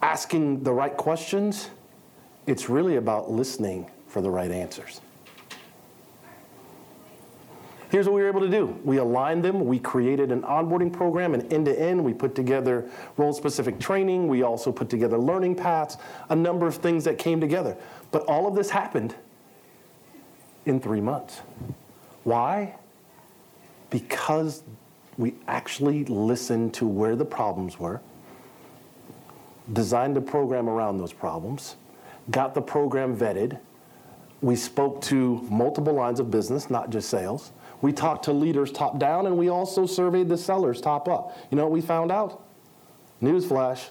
[0.03, 1.71] asking the right questions,
[2.47, 5.01] it's really about listening for the right answers.
[7.91, 11.35] Here's what we were able to do we aligned them, we created an onboarding program,
[11.35, 15.55] and end to end, we put together role specific training, we also put together learning
[15.55, 15.97] paths,
[16.29, 17.77] a number of things that came together.
[18.11, 19.15] But all of this happened
[20.69, 21.41] in three months.
[22.25, 22.77] Why?
[23.91, 24.63] Because
[25.17, 28.01] we actually listened to where the problems were,
[29.73, 31.77] designed a program around those problems,
[32.31, 33.59] got the program vetted.
[34.41, 37.53] We spoke to multiple lines of business, not just sales.
[37.81, 41.37] We talked to leaders top down, and we also surveyed the sellers top up.
[41.51, 42.45] You know what we found out?
[43.23, 43.89] Newsflash,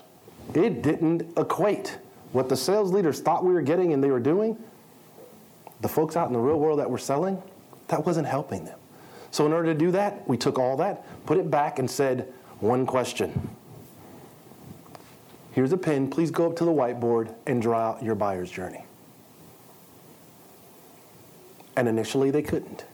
[0.53, 1.97] it didn't equate.
[2.31, 4.57] What the sales leaders thought we were getting and they were doing,
[5.81, 7.41] the folks out in the real world that were selling,
[7.87, 8.77] that wasn't helping them.
[9.31, 12.33] So, in order to do that, we took all that, put it back, and said,
[12.59, 13.49] one question.
[15.51, 16.09] Here's a pen.
[16.09, 18.83] Please go up to the whiteboard and draw out your buyer's journey.
[21.75, 22.85] And initially, they couldn't.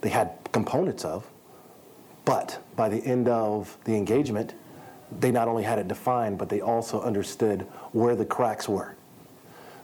[0.00, 1.26] They had components of,
[2.24, 4.54] but by the end of the engagement,
[5.18, 8.94] they not only had it defined, but they also understood where the cracks were.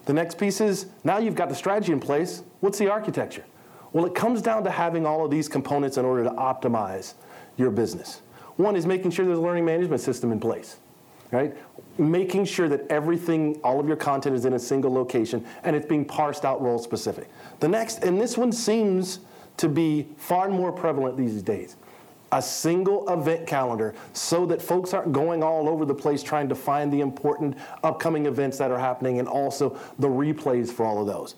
[0.07, 2.43] The next piece is now you've got the strategy in place.
[2.61, 3.45] What's the architecture?
[3.93, 7.15] Well, it comes down to having all of these components in order to optimize
[7.57, 8.23] your business.
[8.57, 10.79] One is making sure there's a learning management system in place,
[11.31, 11.57] right?
[11.99, 15.87] Making sure that everything, all of your content is in a single location and it's
[15.87, 17.29] being parsed out role specific.
[17.61, 19.21] The next, and this one seems
[19.57, 21.77] to be far more prevalent these days,
[22.33, 26.55] a single event calendar so that folks aren't going all over the place trying to
[26.55, 31.07] find the important upcoming events that are happening and also the replays for all of
[31.07, 31.37] those.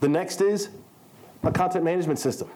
[0.00, 0.70] The next is
[1.44, 2.50] a content management system.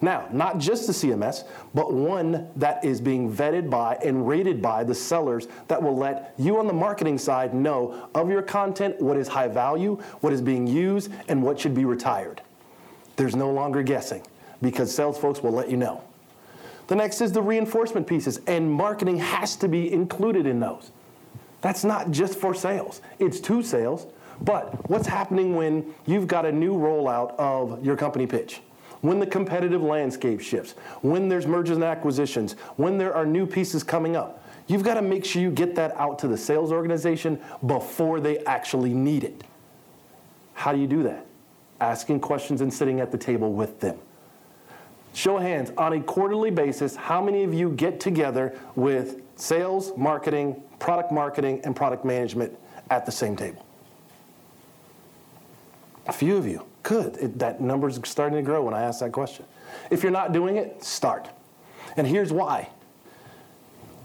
[0.00, 4.84] Now, not just the CMS, but one that is being vetted by and rated by
[4.84, 9.16] the sellers that will let you on the marketing side know of your content, what
[9.16, 12.42] is high value, what is being used, and what should be retired.
[13.16, 14.22] There's no longer guessing
[14.60, 16.02] because sales folks will let you know.
[16.86, 20.92] The next is the reinforcement pieces, and marketing has to be included in those.
[21.60, 24.06] That's not just for sales, it's to sales,
[24.42, 28.60] but what's happening when you've got a new rollout of your company pitch?
[29.00, 30.72] When the competitive landscape shifts,
[31.02, 35.02] when there's mergers and acquisitions, when there are new pieces coming up, you've got to
[35.02, 39.44] make sure you get that out to the sales organization before they actually need it.
[40.54, 41.26] How do you do that?
[41.80, 43.98] Asking questions and sitting at the table with them.
[45.16, 49.96] Show of hands, on a quarterly basis, how many of you get together with sales,
[49.96, 52.54] marketing, product marketing, and product management
[52.90, 53.64] at the same table?
[56.06, 56.66] A few of you.
[56.82, 57.16] Good.
[57.16, 59.46] It, that number's starting to grow when I ask that question.
[59.90, 61.30] If you're not doing it, start.
[61.96, 62.68] And here's why.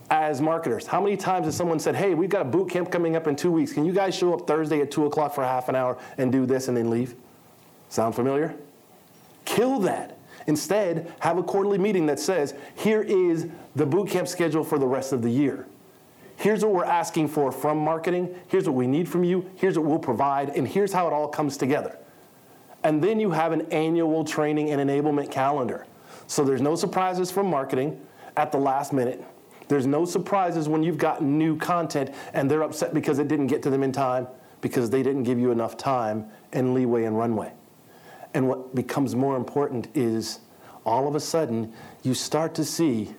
[0.09, 3.17] As marketers, how many times has someone said, Hey, we've got a boot camp coming
[3.17, 3.73] up in two weeks.
[3.73, 6.45] Can you guys show up Thursday at 2 o'clock for half an hour and do
[6.45, 7.15] this and then leave?
[7.89, 8.55] Sound familiar?
[9.43, 10.17] Kill that.
[10.47, 14.87] Instead, have a quarterly meeting that says, Here is the boot camp schedule for the
[14.87, 15.67] rest of the year.
[16.35, 18.33] Here's what we're asking for from marketing.
[18.47, 19.49] Here's what we need from you.
[19.55, 20.49] Here's what we'll provide.
[20.49, 21.97] And here's how it all comes together.
[22.83, 25.85] And then you have an annual training and enablement calendar.
[26.25, 28.01] So there's no surprises from marketing
[28.37, 29.23] at the last minute.
[29.67, 33.61] There's no surprises when you've got new content and they're upset because it didn't get
[33.63, 34.27] to them in time
[34.61, 37.51] because they didn't give you enough time and leeway and runway.
[38.33, 40.39] And what becomes more important is
[40.85, 43.13] all of a sudden you start to see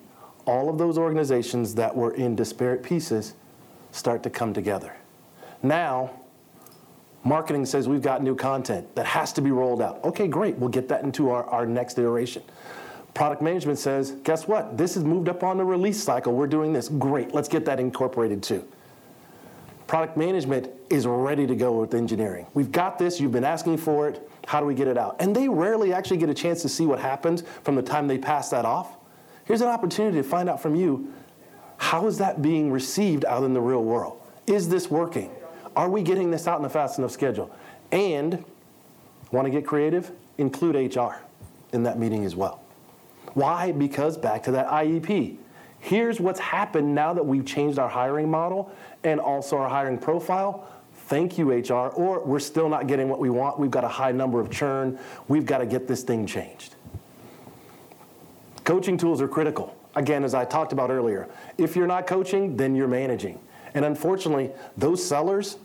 [0.46, 3.34] all of those organizations that were in disparate pieces
[3.92, 4.96] start to come together.
[5.62, 6.10] Now,
[7.24, 10.02] marketing says we've got new content that has to be rolled out.
[10.02, 12.42] Okay, great, we'll get that into our, our next iteration.
[13.14, 14.78] Product management says, guess what?
[14.78, 16.32] This is moved up on the release cycle.
[16.32, 16.88] We're doing this.
[16.88, 18.66] Great, let's get that incorporated too.
[19.86, 22.46] Product management is ready to go with engineering.
[22.54, 24.28] We've got this, you've been asking for it.
[24.46, 25.16] How do we get it out?
[25.20, 28.18] And they rarely actually get a chance to see what happens from the time they
[28.18, 28.96] pass that off.
[29.44, 31.12] Here's an opportunity to find out from you
[31.78, 34.20] how is that being received out in the real world?
[34.46, 35.30] Is this working?
[35.74, 37.54] Are we getting this out in a fast enough schedule?
[37.90, 38.44] And
[39.32, 40.12] want to get creative?
[40.38, 41.16] Include HR
[41.72, 42.62] in that meeting as well.
[43.34, 43.72] Why?
[43.72, 45.38] Because back to that IEP.
[45.80, 48.72] Here's what's happened now that we've changed our hiring model
[49.04, 50.68] and also our hiring profile.
[51.06, 51.88] Thank you, HR.
[51.90, 53.58] Or we're still not getting what we want.
[53.58, 54.98] We've got a high number of churn.
[55.28, 56.76] We've got to get this thing changed.
[58.64, 59.76] Coaching tools are critical.
[59.94, 63.38] Again, as I talked about earlier, if you're not coaching, then you're managing.
[63.74, 65.58] And unfortunately, those sellers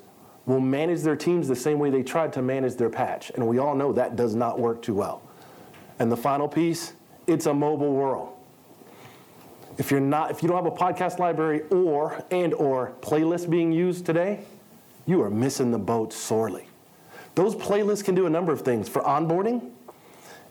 [0.45, 3.31] will manage their teams the same way they tried to manage their patch.
[3.35, 5.21] And we all know that does not work too well.
[5.99, 6.93] And the final piece,
[7.27, 8.36] it's a mobile world.
[9.77, 13.71] If you're not if you don't have a podcast library or and or playlist being
[13.71, 14.39] used today,
[15.05, 16.67] you are missing the boat sorely.
[17.35, 19.71] Those playlists can do a number of things for onboarding,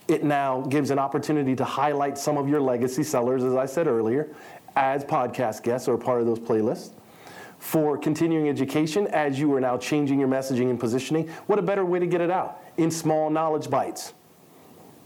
[0.09, 3.89] it now gives an opportunity to highlight some of your legacy sellers, as I said
[3.89, 4.29] earlier,
[4.77, 6.91] as podcast guests or part of those playlists.
[7.59, 11.85] For continuing education, as you are now changing your messaging and positioning, what a better
[11.85, 12.63] way to get it out?
[12.77, 14.15] In small knowledge bites,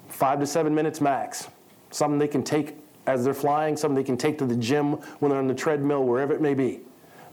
[0.09, 1.49] five to seven minutes max.
[1.91, 2.77] Something they can take
[3.11, 6.05] as they're flying, something they can take to the gym when they're on the treadmill,
[6.05, 6.81] wherever it may be.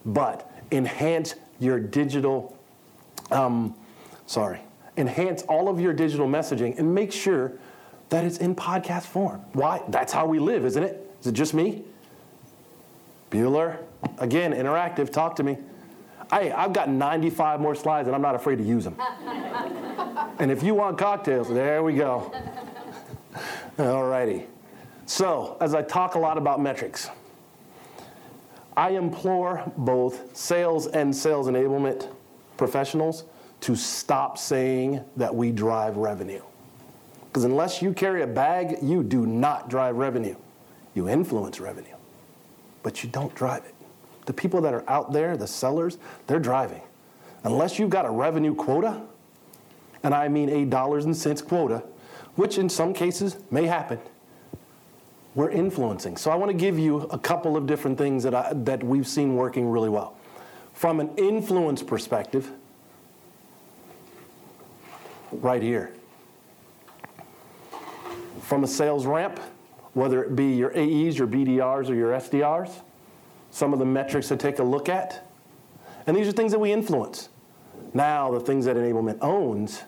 [0.05, 2.57] But enhance your digital,
[3.31, 3.75] um,
[4.25, 4.61] sorry,
[4.97, 7.53] enhance all of your digital messaging and make sure
[8.09, 9.41] that it's in podcast form.
[9.53, 9.81] Why?
[9.89, 11.11] That's how we live, isn't it?
[11.21, 11.83] Is it just me?
[13.31, 13.77] Bueller,
[14.19, 15.57] again, interactive, talk to me.
[16.31, 18.95] Hey, I've got 95 more slides and I'm not afraid to use them.
[20.39, 22.33] and if you want cocktails, there we go.
[23.79, 24.47] All righty.
[25.07, 27.09] So, as I talk a lot about metrics,
[28.75, 32.09] I implore both sales and sales enablement
[32.57, 33.23] professionals
[33.61, 36.41] to stop saying that we drive revenue.
[37.25, 40.35] Because unless you carry a bag, you do not drive revenue.
[40.93, 41.95] You influence revenue,
[42.83, 43.75] but you don't drive it.
[44.25, 46.81] The people that are out there, the sellers, they're driving.
[47.45, 49.01] Unless you've got a revenue quota,
[50.03, 51.81] and I mean a dollars and cents quota,
[52.35, 53.99] which in some cases may happen,
[55.35, 56.17] we're influencing.
[56.17, 59.07] So I want to give you a couple of different things that, I, that we've
[59.07, 60.17] seen working really well.
[60.73, 62.51] From an influence perspective,
[65.31, 65.93] right here.
[68.41, 69.39] From a sales ramp,
[69.93, 72.71] whether it be your AEs, your BDRs, or your SDRs,
[73.51, 75.27] some of the metrics to take a look at.
[76.05, 77.29] And these are things that we influence.
[77.93, 79.83] Now, the things that enablement owns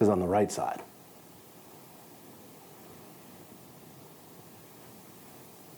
[0.00, 0.82] is on the right side.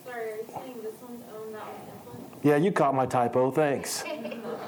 [0.04, 2.27] Sorry, are you saying this one's owned, that one's influenced?
[2.42, 3.50] Yeah, you caught my typo.
[3.50, 4.04] Thanks.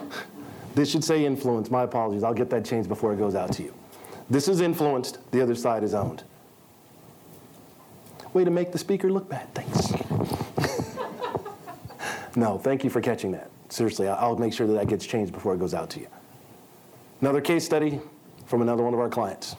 [0.75, 1.71] this should say influence.
[1.71, 2.23] My apologies.
[2.23, 3.75] I'll get that changed before it goes out to you.
[4.29, 6.23] This is influenced, the other side is owned.
[8.33, 9.53] Way to make the speaker look bad.
[9.55, 9.93] Thanks.
[12.37, 13.51] no, thank you for catching that.
[13.71, 16.07] Seriously, I'll make sure that that gets changed before it goes out to you.
[17.21, 18.01] Another case study
[18.47, 19.57] from another one of our clients.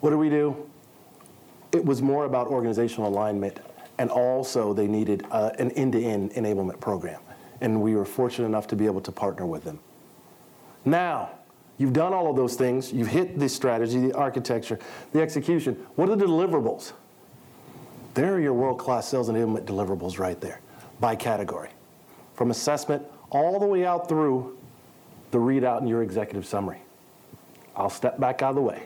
[0.00, 0.68] What did we do?
[1.70, 3.60] It was more about organizational alignment,
[4.02, 7.20] and also they needed uh, an end to end enablement program.
[7.60, 9.78] And we were fortunate enough to be able to partner with them.
[10.84, 11.30] Now,
[11.78, 12.92] You've done all of those things.
[12.92, 14.78] You've hit the strategy, the architecture,
[15.12, 15.74] the execution.
[15.96, 16.92] What are the deliverables?
[18.14, 20.60] There are your world class sales enablement deliverables right there
[21.00, 21.70] by category.
[22.34, 24.56] From assessment all the way out through
[25.32, 26.78] the readout in your executive summary.
[27.74, 28.82] I'll step back out of the way.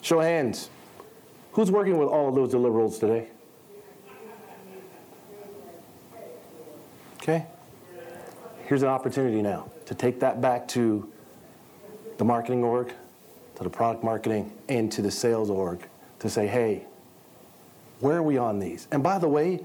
[0.00, 0.70] Show of hands.
[1.52, 3.28] Who's working with all of those deliverables today?
[7.22, 7.46] Okay.
[8.66, 11.10] Here's an opportunity now to take that back to
[12.18, 12.92] the marketing org,
[13.56, 15.80] to the product marketing, and to the sales org
[16.20, 16.86] to say, hey,
[17.98, 18.86] where are we on these?
[18.92, 19.64] And by the way,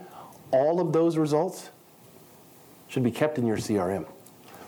[0.52, 1.70] all of those results
[2.88, 4.06] should be kept in your CRM.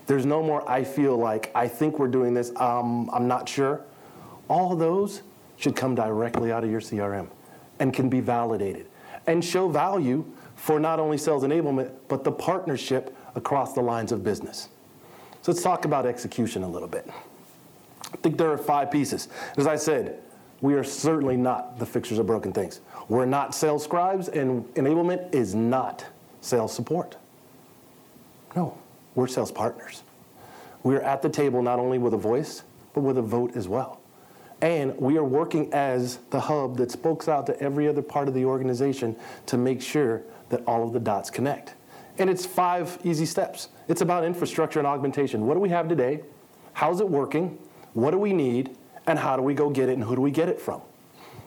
[0.06, 3.82] There's no more, I feel like, I think we're doing this, um, I'm not sure.
[4.48, 5.24] All of those
[5.58, 7.28] should come directly out of your CRM
[7.80, 8.88] and can be validated
[9.28, 14.24] and show value for not only sales enablement, but the partnership across the lines of
[14.24, 14.70] business.
[15.42, 17.08] So let's talk about execution a little bit.
[18.12, 19.28] I think there are five pieces.
[19.58, 20.20] As I said,
[20.62, 22.80] we are certainly not the fixers of broken things.
[23.10, 26.06] We're not sales scribes, and enablement is not
[26.42, 27.16] sales support.
[28.56, 28.78] No,
[29.14, 30.04] we're sales partners.
[30.84, 34.00] We're at the table not only with a voice, but with a vote as well.
[34.62, 38.34] And we are working as the hub that spokes out to every other part of
[38.34, 41.76] the organization to make sure that all of the dots connect.
[42.18, 43.70] And it's five easy steps.
[43.88, 45.46] It's about infrastructure and augmentation.
[45.46, 46.22] What do we have today?
[46.74, 47.58] How's it working?
[47.94, 48.76] What do we need?
[49.06, 49.94] And how do we go get it?
[49.94, 50.82] And who do we get it from?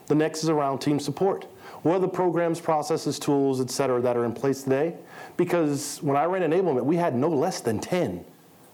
[0.07, 1.45] The next is around team support.
[1.83, 4.95] What are the programs, processes, tools, et cetera, that are in place today?
[5.35, 8.23] Because when I ran enablement, we had no less than 10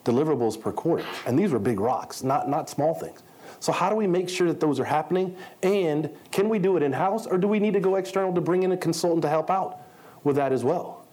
[0.03, 1.05] deliverables per quarter.
[1.25, 3.23] And these were big rocks, not, not small things.
[3.59, 5.35] So, how do we make sure that those are happening?
[5.63, 8.41] And can we do it in house, or do we need to go external to
[8.41, 9.79] bring in a consultant to help out
[10.23, 11.05] with that as well?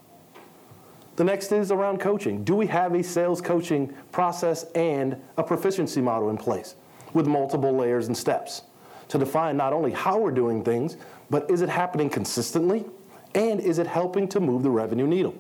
[1.17, 2.43] The next is around coaching.
[2.43, 6.75] Do we have a sales coaching process and a proficiency model in place
[7.13, 8.63] with multiple layers and steps
[9.09, 10.97] to define not only how we're doing things,
[11.31, 12.85] but is it happening consistently?
[13.35, 15.35] And is it helping to move the revenue needle?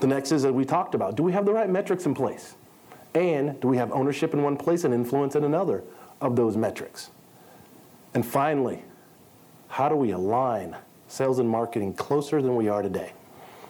[0.00, 2.54] The next is that we talked about do we have the right metrics in place?
[3.14, 5.82] And do we have ownership in one place and influence in another
[6.20, 7.10] of those metrics?
[8.14, 8.82] And finally,
[9.68, 10.76] how do we align
[11.08, 13.12] sales and marketing closer than we are today?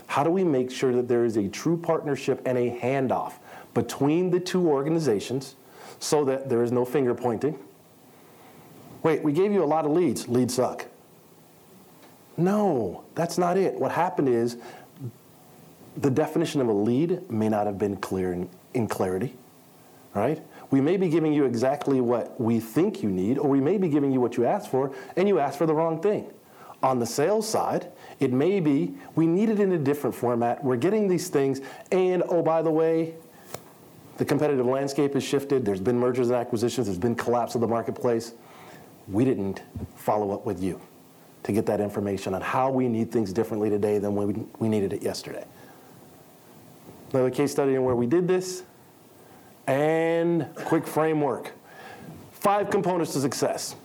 [0.07, 3.35] How do we make sure that there is a true partnership and a handoff
[3.75, 5.55] between the two organizations
[6.01, 7.59] so that there is no finger pointing?
[9.03, 10.27] Wait, we gave you a lot of leads.
[10.29, 10.87] Leads suck.
[12.37, 13.75] No, that's not it.
[13.75, 14.57] What happened is
[15.97, 19.35] the definition of a lead may not have been clear in, in clarity,
[20.15, 20.41] right?
[20.71, 23.89] We may be giving you exactly what we think you need, or we may be
[23.89, 26.31] giving you what you asked for, and you asked for the wrong thing.
[26.83, 27.91] On the sales side,
[28.21, 30.63] it may be we need it in a different format.
[30.63, 31.61] We're getting these things,
[31.91, 33.15] and oh, by the way,
[34.19, 35.65] the competitive landscape has shifted.
[35.65, 38.35] There's been mergers and acquisitions, there's been collapse of the marketplace.
[39.09, 39.63] We didn't
[39.97, 40.81] follow up with you
[41.45, 44.93] to get that information on how we need things differently today than when we needed
[44.93, 45.45] it yesterday.
[47.13, 48.65] Another case study in where we did this,
[49.69, 51.53] and quick framework.
[52.33, 53.77] Five components to success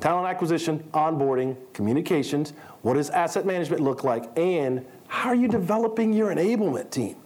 [0.00, 2.54] talent acquisition, onboarding, communications.
[2.80, 4.24] What does asset management look like?
[4.38, 7.16] And how are you developing your enablement team?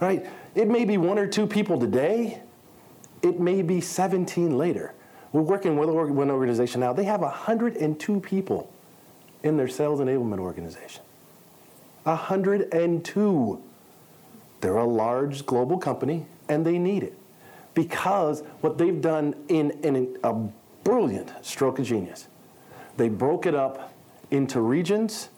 [0.00, 0.26] Right?
[0.54, 2.42] It may be one or two people today,
[3.22, 4.94] it may be 17 later.
[5.32, 8.70] We're working with one organization now, they have 102 people
[9.42, 11.02] in their sales enablement organization.
[12.02, 13.62] 102.
[14.60, 17.14] They're a large global company and they need it
[17.74, 20.32] because what they've done in, in a
[20.84, 22.28] brilliant stroke of genius,
[22.96, 23.92] they broke it up
[24.30, 25.30] into regions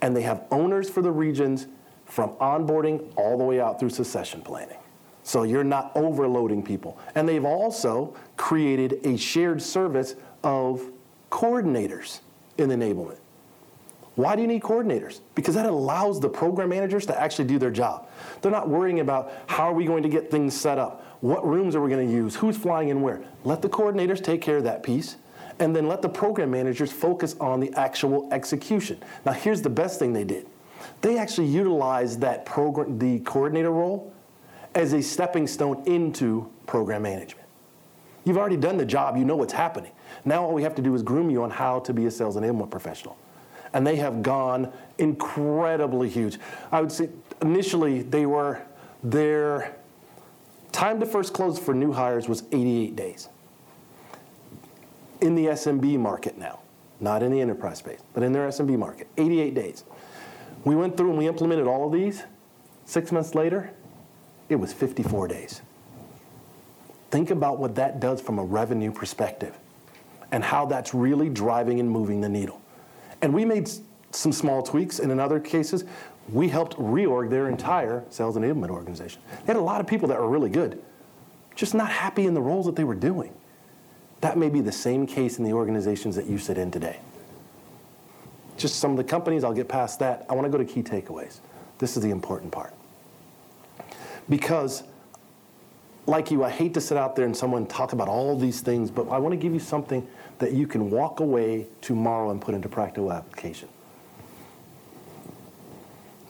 [0.00, 1.66] and they have owners for the regions
[2.04, 4.78] from onboarding all the way out through succession planning.
[5.22, 6.98] So you're not overloading people.
[7.14, 10.82] And they've also created a shared service of
[11.30, 12.20] coordinators
[12.58, 13.16] in enablement.
[14.16, 15.20] Why do you need coordinators?
[15.34, 18.08] Because that allows the program managers to actually do their job.
[18.42, 21.74] They're not worrying about how are we going to get things set up, what rooms
[21.74, 23.22] are we going to use, who's flying in where.
[23.44, 25.16] Let the coordinators take care of that piece,
[25.58, 29.02] and then let the program managers focus on the actual execution.
[29.24, 30.46] Now, here's the best thing they did.
[31.00, 34.12] They actually utilized that program, the coordinator role,
[34.74, 37.48] as a stepping stone into program management.
[38.26, 39.92] You've already done the job, you know what's happening.
[40.26, 42.36] Now all we have to do is groom you on how to be a sales
[42.36, 43.16] enablement professional
[43.72, 46.38] and they have gone incredibly huge.
[46.70, 47.08] I would say
[47.42, 48.62] initially they were
[49.02, 49.74] their
[50.74, 53.28] time to first close for new hires was 88 days.
[55.20, 56.58] In the SMB market now,
[57.00, 59.84] not in the enterprise space, but in their SMB market, 88 days.
[60.64, 62.24] We went through and we implemented all of these.
[62.86, 63.70] Six months later,
[64.48, 65.62] it was 54 days.
[67.10, 69.56] Think about what that does from a revenue perspective
[70.32, 72.60] and how that's really driving and moving the needle.
[73.22, 73.70] And we made
[74.10, 75.84] some small tweaks, and in other cases,
[76.32, 79.20] we helped reorg their entire sales enablement organization.
[79.40, 80.82] They had a lot of people that were really good,
[81.54, 83.32] just not happy in the roles that they were doing.
[84.20, 86.98] That may be the same case in the organizations that you sit in today.
[88.56, 90.24] Just some of the companies, I'll get past that.
[90.30, 91.40] I want to go to key takeaways.
[91.78, 92.72] This is the important part.
[94.28, 94.84] Because,
[96.06, 98.90] like you, I hate to sit out there and someone talk about all these things,
[98.90, 100.06] but I want to give you something
[100.38, 103.68] that you can walk away tomorrow and put into practical application.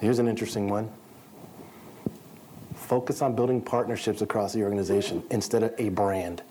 [0.04, 0.92] Here's an interesting one
[2.74, 6.42] focus on building partnerships across the organization instead of a brand.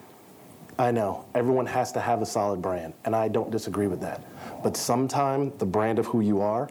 [0.80, 4.24] I know everyone has to have a solid brand, and I don't disagree with that.
[4.64, 6.68] But sometimes the brand of who you are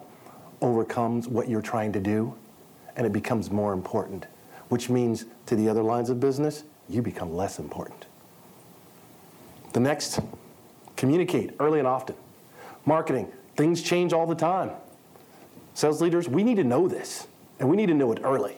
[0.61, 2.35] overcomes what you're trying to do,
[2.97, 4.27] and it becomes more important,
[4.69, 8.07] which means to the other lines of business, you become less important.
[9.73, 10.19] The next,
[10.97, 12.17] communicate early and often.
[12.87, 14.73] Marketing, things change all the time.
[15.75, 17.27] Sales leaders, we need to know this,
[17.59, 18.57] and we need to know it early.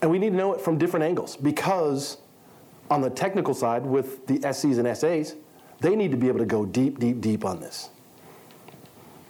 [0.00, 2.18] And we need to know it from different angles because
[2.90, 5.34] on the technical side with the SCs and SAs,
[5.80, 7.90] they need to be able to go deep, deep, deep on this.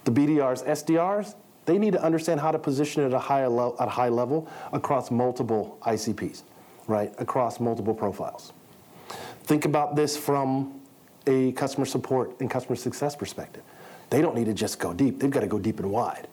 [0.05, 1.35] The BDRs, SDRs,
[1.65, 4.09] they need to understand how to position it at a, higher le- at a high
[4.09, 6.43] level across multiple ICPs,
[6.87, 7.13] right?
[7.19, 8.53] Across multiple profiles.
[9.43, 10.81] Think about this from
[11.27, 13.63] a customer support and customer success perspective.
[14.09, 16.27] They don't need to just go deep, they've got to go deep and wide.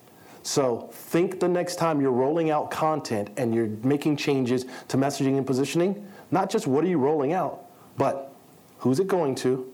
[0.46, 5.38] So think the next time you're rolling out content and you're making changes to messaging
[5.38, 7.64] and positioning, not just what are you rolling out,
[7.98, 8.32] but
[8.78, 9.68] who's it going to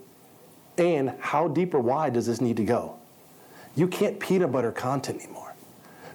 [0.78, 2.96] and how deep or wide does this need to go?
[3.76, 5.52] You can't peanut butter content anymore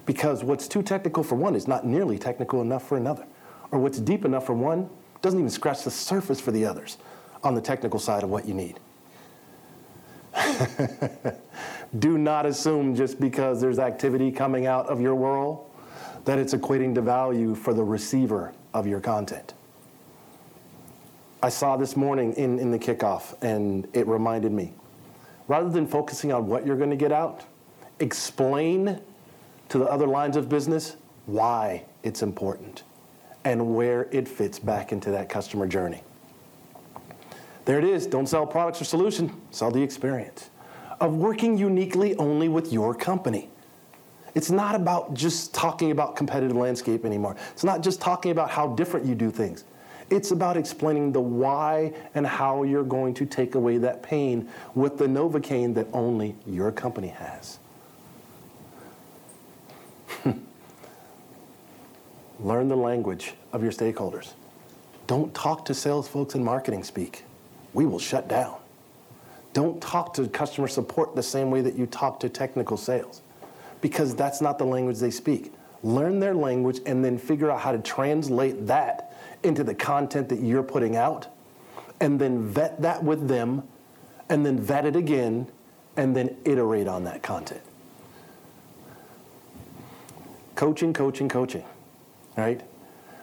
[0.06, 3.26] because what's too technical for one is not nearly technical enough for another.
[3.70, 4.90] Or what's deep enough for one
[5.22, 6.98] doesn't even scratch the surface for the others
[7.44, 8.80] on the technical side of what you need.
[11.96, 15.64] Do not assume just because there's activity coming out of your world
[16.26, 19.54] that it's equating to value for the receiver of your content.
[21.42, 24.74] I saw this morning in, in the kickoff, and it reminded me
[25.46, 27.44] rather than focusing on what you're going to get out,
[28.00, 29.00] explain
[29.70, 32.82] to the other lines of business why it's important
[33.44, 36.02] and where it fits back into that customer journey.
[37.64, 38.06] There it is.
[38.06, 40.50] Don't sell products or solution, sell the experience
[41.00, 43.48] of working uniquely only with your company.
[44.34, 47.36] It's not about just talking about competitive landscape anymore.
[47.52, 49.64] It's not just talking about how different you do things.
[50.10, 54.96] It's about explaining the why and how you're going to take away that pain with
[54.96, 57.58] the Novocaine that only your company has.
[62.40, 64.32] Learn the language of your stakeholders.
[65.06, 67.24] Don't talk to sales folks in marketing speak.
[67.74, 68.57] We will shut down.
[69.52, 73.22] Don't talk to customer support the same way that you talk to technical sales
[73.80, 75.52] because that's not the language they speak.
[75.82, 80.40] Learn their language and then figure out how to translate that into the content that
[80.40, 81.28] you're putting out
[82.00, 83.62] and then vet that with them
[84.28, 85.46] and then vet it again
[85.96, 87.60] and then iterate on that content.
[90.54, 91.64] Coaching, coaching, coaching,
[92.36, 92.60] right?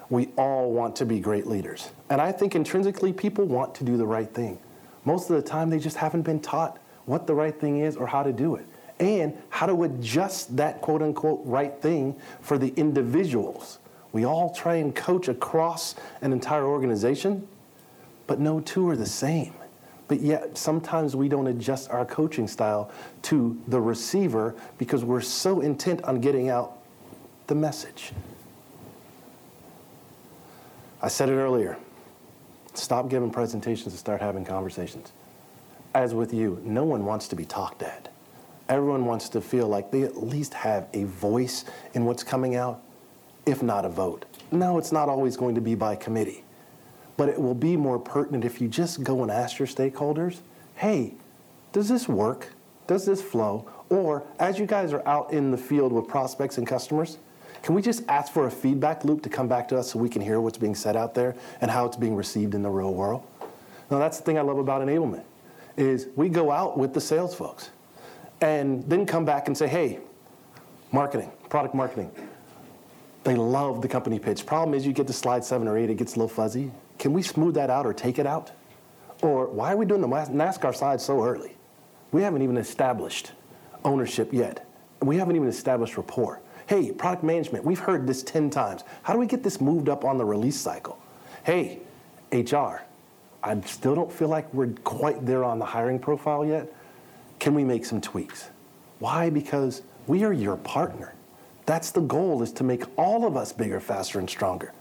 [0.09, 1.89] We all want to be great leaders.
[2.09, 4.59] And I think intrinsically people want to do the right thing.
[5.05, 8.07] Most of the time, they just haven't been taught what the right thing is or
[8.07, 8.65] how to do it,
[8.99, 13.77] and how to adjust that quote unquote right thing for the individuals.
[14.11, 17.47] We all try and coach across an entire organization,
[18.27, 19.53] but no two are the same.
[20.07, 22.91] But yet, sometimes we don't adjust our coaching style
[23.23, 26.77] to the receiver because we're so intent on getting out
[27.47, 28.13] the message.
[31.01, 31.77] I said it earlier
[32.77, 35.11] Stop giving presentations and start having conversations.
[35.93, 38.09] As with you, no one wants to be talked at.
[38.67, 42.81] Everyone wants to feel like they at least have a voice in what's coming out,
[43.45, 44.25] if not a vote.
[44.51, 46.43] No, it's not always going to be by committee,
[47.15, 50.39] but it will be more pertinent if you just go and ask your stakeholders
[50.75, 51.13] hey,
[51.71, 52.49] does this work?
[52.85, 53.65] Does this flow?
[53.89, 57.17] Or as you guys are out in the field with prospects and customers,
[57.65, 60.07] can we just ask for a feedback loop to come back to us so we
[60.07, 62.93] can hear what's being said out there and how it's being received in the real
[62.93, 63.25] world?
[63.89, 65.23] Now that's the thing I love about enablement
[65.75, 67.71] is we go out with the sales folks
[68.39, 69.97] and then come back and say, hey,
[70.91, 72.11] marketing, product marketing.
[73.23, 74.45] They love the company pitch.
[74.45, 76.71] Problem is you get to slide seven or eight, it gets a little fuzzy.
[76.99, 78.51] Can we smooth that out or take it out?
[79.23, 81.57] Or why are we doing the NASCAR side so early?
[82.11, 83.31] We haven't even established
[83.83, 84.69] ownership yet.
[85.01, 86.41] We haven't even established rapport.
[86.67, 88.83] Hey, product management, we've heard this 10 times.
[89.03, 90.97] How do we get this moved up on the release cycle?
[91.43, 91.79] Hey,
[92.31, 92.81] HR,
[93.43, 96.73] I still don't feel like we're quite there on the hiring profile yet.
[97.37, 98.49] Can we make some tweaks?
[98.97, 99.29] Why?
[99.29, 101.13] Because we are your partner.
[101.67, 104.73] That's the goal is to make all of us bigger, faster, and stronger.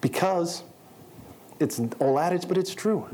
[0.00, 0.64] Because
[1.58, 3.08] It's old adage, but it's true.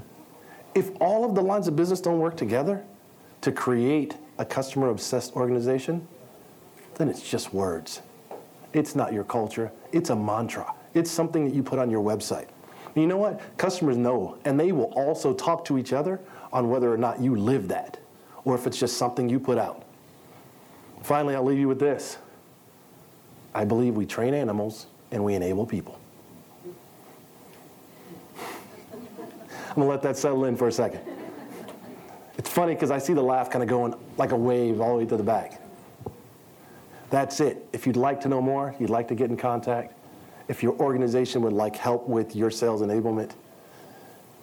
[0.75, 2.83] If all of the lines of business don't work together
[3.43, 6.09] to create a customer obsessed organization,
[6.95, 8.03] then it's just words.
[8.73, 10.73] It's not your culture, it's a mantra.
[10.95, 12.49] It's something that you put on your website.
[12.87, 13.41] And you know what?
[13.57, 16.21] Customers know, and they will also talk to each other
[16.53, 17.99] on whether or not you live that
[18.45, 19.85] or if it's just something you put out.
[21.03, 22.19] Finally, I'll leave you with this
[23.55, 25.99] I believe we train animals and we enable people.
[29.69, 31.01] I'm gonna let that settle in for a second.
[32.39, 35.05] It's funny because I see the laugh kind of going like a wave all the
[35.05, 35.62] way to the back.
[37.13, 37.69] That's it.
[37.75, 39.93] If you'd like to know more, you'd like to get in contact,
[40.49, 43.33] if your organization would like help with your sales enablement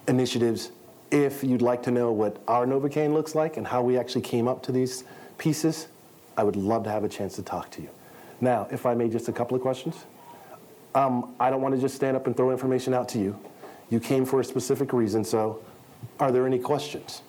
[0.07, 0.70] initiatives,
[1.09, 4.47] if you'd like to know what our Novocaine looks like and how we actually came
[4.47, 5.03] up to these
[5.39, 5.88] pieces,
[6.38, 7.89] I would love to have a chance to talk to you.
[8.39, 10.05] Now, if I may, just a couple of questions.
[10.93, 13.36] Um, I don't want to just stand up and throw information out to you.
[13.89, 15.63] You came for a specific reason, so
[16.20, 17.24] are there any questions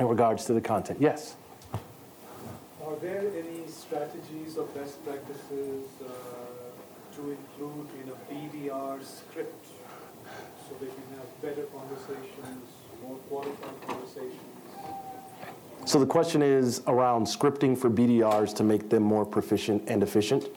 [0.00, 1.00] in regards to the content?
[1.00, 1.36] Yes.
[2.90, 9.64] Are there any strategies or best practices uh, to include in a BDR script
[10.68, 12.66] so they can have better conversations,
[13.06, 14.40] more qualified conversations?
[15.84, 20.48] So the question is around scripting for BDRs to make them more proficient and efficient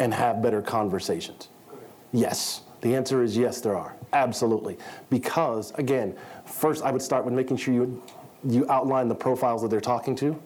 [0.00, 1.50] and have better conversations.
[1.68, 1.84] Correct.
[2.12, 2.62] Yes.
[2.80, 3.94] The answer is yes, there are.
[4.12, 4.76] Absolutely.
[5.08, 6.16] Because, again,
[6.46, 8.02] first I would start with making sure you,
[8.44, 10.36] you outline the profiles that they're talking to,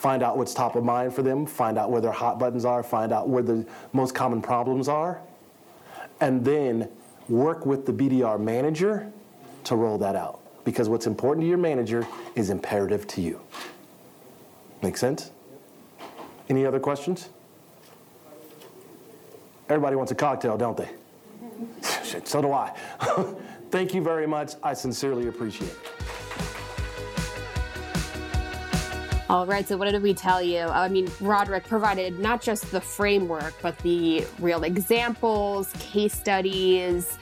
[0.00, 2.82] find out what's top of mind for them, find out where their hot buttons are,
[2.82, 5.20] find out where the most common problems are,
[6.22, 6.88] and then
[7.28, 9.12] work with the BDR manager
[9.64, 10.40] to roll that out.
[10.64, 13.42] Because what's important to your manager is imperative to you.
[14.82, 15.32] Make sense?
[16.48, 17.28] Any other questions?
[19.68, 20.88] Everybody wants a cocktail, don't they?
[22.24, 22.74] So do I.
[23.70, 24.54] Thank you very much.
[24.64, 25.99] I sincerely appreciate it.
[29.30, 30.58] All right, so what did we tell you?
[30.58, 37.16] I mean, Roderick provided not just the framework, but the real examples, case studies,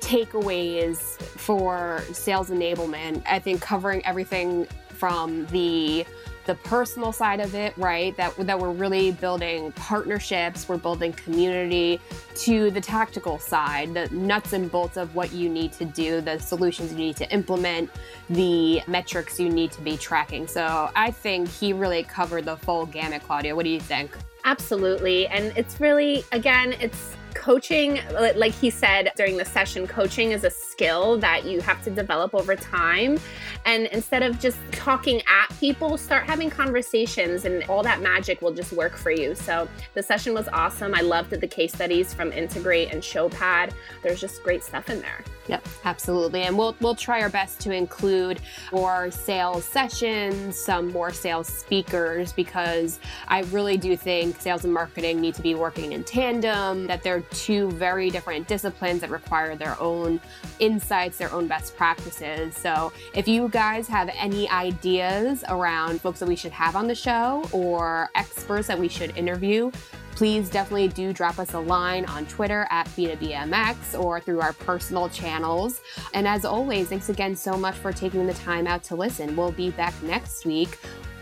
[0.00, 3.22] takeaways for sales enablement.
[3.26, 6.04] I think covering everything from the
[6.46, 8.16] the personal side of it, right?
[8.16, 12.00] That that we're really building partnerships, we're building community
[12.36, 16.38] to the tactical side, the nuts and bolts of what you need to do, the
[16.38, 17.90] solutions you need to implement,
[18.30, 20.46] the metrics you need to be tracking.
[20.46, 23.54] So I think he really covered the full gamut, Claudia.
[23.54, 24.16] What do you think?
[24.44, 25.26] Absolutely.
[25.28, 30.50] And it's really, again, it's coaching, like he said during the session, coaching is a
[30.50, 33.18] skill that you have to develop over time.
[33.66, 38.52] And instead of just talking at people, start having conversations, and all that magic will
[38.52, 39.34] just work for you.
[39.34, 40.94] So the session was awesome.
[40.94, 43.72] I loved the case studies from Integrate and Showpad.
[44.02, 45.24] There's just great stuff in there.
[45.46, 46.42] Yep, absolutely.
[46.42, 48.40] And we'll we'll try our best to include
[48.72, 55.20] more sales sessions, some more sales speakers because I really do think sales and marketing
[55.20, 59.78] need to be working in tandem, that they're two very different disciplines that require their
[59.80, 60.18] own
[60.60, 62.56] insights, their own best practices.
[62.56, 66.94] So, if you guys have any ideas around folks that we should have on the
[66.94, 69.70] show or experts that we should interview,
[70.14, 75.08] please definitely do drop us a line on Twitter at B2BMX or through our personal
[75.08, 75.80] channels.
[76.12, 79.36] And as always, thanks again so much for taking the time out to listen.
[79.36, 80.78] We'll be back next week.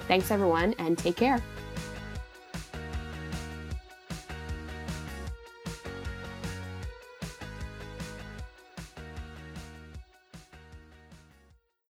[0.08, 1.42] Thanks, everyone, and take care.